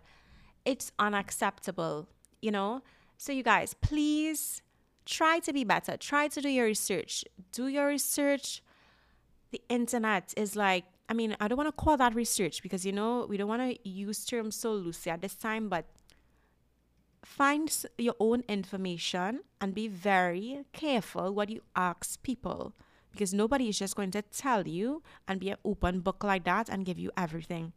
it's 0.64 0.92
unacceptable, 0.98 2.08
you 2.40 2.50
know? 2.50 2.82
So, 3.18 3.32
you 3.32 3.42
guys, 3.42 3.74
please 3.74 4.62
try 5.04 5.38
to 5.40 5.52
be 5.52 5.64
better. 5.64 5.96
Try 5.96 6.28
to 6.28 6.40
do 6.40 6.48
your 6.48 6.66
research. 6.66 7.24
Do 7.52 7.66
your 7.66 7.88
research. 7.88 8.62
The 9.50 9.60
internet 9.68 10.34
is 10.36 10.54
like, 10.54 10.84
I 11.08 11.14
mean, 11.14 11.36
I 11.40 11.48
don't 11.48 11.56
want 11.56 11.68
to 11.68 11.84
call 11.84 11.96
that 11.96 12.14
research 12.14 12.62
because, 12.62 12.84
you 12.84 12.92
know, 12.92 13.26
we 13.28 13.38
don't 13.38 13.48
want 13.48 13.62
to 13.62 13.88
use 13.88 14.24
terms 14.24 14.56
so 14.56 14.72
loosely 14.72 15.10
at 15.10 15.22
this 15.22 15.34
time, 15.34 15.68
but 15.68 15.86
find 17.24 17.70
your 17.96 18.14
own 18.20 18.42
information 18.48 19.40
and 19.60 19.74
be 19.74 19.88
very 19.88 20.64
careful 20.72 21.34
what 21.34 21.50
you 21.50 21.60
ask 21.76 22.22
people 22.22 22.74
because 23.12 23.34
nobody 23.34 23.68
is 23.68 23.78
just 23.78 23.96
going 23.96 24.10
to 24.12 24.22
tell 24.22 24.66
you 24.66 25.02
and 25.26 25.40
be 25.40 25.50
an 25.50 25.56
open 25.64 26.00
book 26.00 26.22
like 26.22 26.44
that 26.44 26.68
and 26.68 26.86
give 26.86 26.98
you 26.98 27.10
everything. 27.16 27.72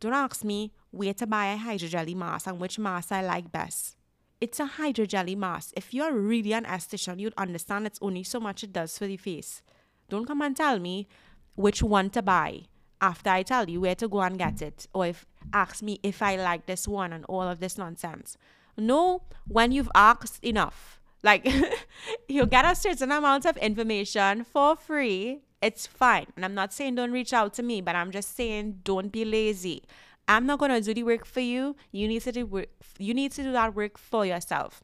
Don't 0.00 0.12
ask 0.12 0.44
me 0.44 0.72
where 0.90 1.14
to 1.14 1.26
buy 1.26 1.46
a 1.52 1.56
hydrogelly 1.56 2.16
mask 2.16 2.46
and 2.46 2.58
which 2.58 2.78
mask 2.78 3.12
I 3.12 3.22
like 3.22 3.52
best. 3.52 3.96
It's 4.40 4.58
a 4.58 4.66
hydrogelly 4.66 5.36
mask. 5.36 5.72
If 5.76 5.94
you're 5.94 6.12
really 6.12 6.52
an 6.52 6.64
esthetician, 6.64 7.20
you'd 7.20 7.34
understand 7.36 7.86
it's 7.86 8.00
only 8.02 8.24
so 8.24 8.40
much 8.40 8.64
it 8.64 8.72
does 8.72 8.98
for 8.98 9.06
the 9.06 9.16
face. 9.16 9.62
Don't 10.08 10.26
come 10.26 10.42
and 10.42 10.56
tell 10.56 10.80
me 10.80 11.06
which 11.54 11.82
one 11.82 12.10
to 12.10 12.22
buy 12.22 12.62
after 13.00 13.30
I 13.30 13.42
tell 13.42 13.70
you 13.70 13.80
where 13.80 13.94
to 13.94 14.08
go 14.08 14.20
and 14.22 14.38
get 14.38 14.62
it, 14.62 14.86
or 14.92 15.06
if 15.06 15.26
ask 15.52 15.82
me 15.82 15.98
if 16.02 16.22
I 16.22 16.36
like 16.36 16.66
this 16.66 16.88
one 16.88 17.12
and 17.12 17.24
all 17.26 17.42
of 17.42 17.60
this 17.60 17.78
nonsense. 17.78 18.36
Know 18.76 19.22
when 19.46 19.72
you've 19.72 19.90
asked 19.94 20.42
enough. 20.44 21.00
Like 21.22 21.46
you'll 22.28 22.46
get 22.46 22.64
a 22.64 22.74
certain 22.74 23.12
amount 23.12 23.46
of 23.46 23.56
information 23.58 24.44
for 24.44 24.76
free. 24.76 25.42
It's 25.60 25.86
fine. 25.86 26.26
And 26.34 26.44
I'm 26.44 26.54
not 26.54 26.72
saying 26.72 26.96
don't 26.96 27.12
reach 27.12 27.32
out 27.32 27.54
to 27.54 27.62
me, 27.62 27.80
but 27.80 27.94
I'm 27.94 28.10
just 28.10 28.34
saying 28.34 28.80
don't 28.84 29.12
be 29.12 29.24
lazy. 29.24 29.84
I'm 30.26 30.46
not 30.46 30.58
gonna 30.58 30.80
do 30.80 30.94
the 30.94 31.02
work 31.02 31.24
for 31.24 31.40
you. 31.40 31.76
You 31.92 32.08
need 32.08 32.22
to 32.22 32.32
do 32.32 32.46
work 32.46 32.68
you 32.98 33.14
need 33.14 33.32
to 33.32 33.42
do 33.42 33.52
that 33.52 33.74
work 33.74 33.98
for 33.98 34.26
yourself. 34.26 34.82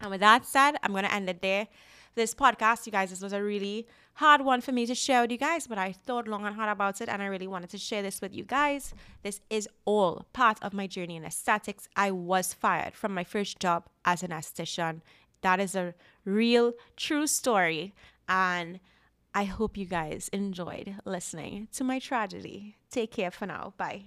And 0.00 0.10
with 0.10 0.20
that 0.20 0.44
said, 0.44 0.76
I'm 0.82 0.92
gonna 0.92 1.08
end 1.08 1.28
it 1.28 1.42
there. 1.42 1.68
This 2.14 2.34
podcast, 2.34 2.86
you 2.86 2.92
guys, 2.92 3.10
this 3.10 3.22
was 3.22 3.32
a 3.32 3.42
really 3.42 3.88
hard 4.14 4.42
one 4.42 4.60
for 4.60 4.72
me 4.72 4.86
to 4.86 4.94
share 4.94 5.22
with 5.22 5.32
you 5.32 5.38
guys, 5.38 5.66
but 5.66 5.78
I 5.78 5.92
thought 5.92 6.28
long 6.28 6.46
and 6.46 6.54
hard 6.54 6.70
about 6.70 7.00
it 7.00 7.08
and 7.08 7.22
I 7.22 7.26
really 7.26 7.46
wanted 7.46 7.70
to 7.70 7.78
share 7.78 8.02
this 8.02 8.20
with 8.20 8.34
you 8.34 8.44
guys. 8.44 8.94
This 9.22 9.40
is 9.50 9.68
all 9.84 10.26
part 10.32 10.58
of 10.62 10.72
my 10.72 10.86
journey 10.86 11.16
in 11.16 11.24
aesthetics. 11.24 11.88
I 11.96 12.10
was 12.10 12.54
fired 12.54 12.94
from 12.94 13.12
my 13.12 13.24
first 13.24 13.58
job 13.58 13.86
as 14.04 14.22
an 14.22 14.30
esthetician. 14.30 15.00
That 15.42 15.60
is 15.60 15.74
a 15.74 15.94
real, 16.24 16.72
true 16.96 17.26
story. 17.26 17.94
And 18.28 18.80
I 19.34 19.44
hope 19.44 19.76
you 19.76 19.86
guys 19.86 20.30
enjoyed 20.32 20.94
listening 21.04 21.68
to 21.72 21.84
my 21.84 21.98
tragedy. 21.98 22.76
Take 22.90 23.10
care 23.10 23.30
for 23.30 23.46
now. 23.46 23.74
Bye. 23.76 24.04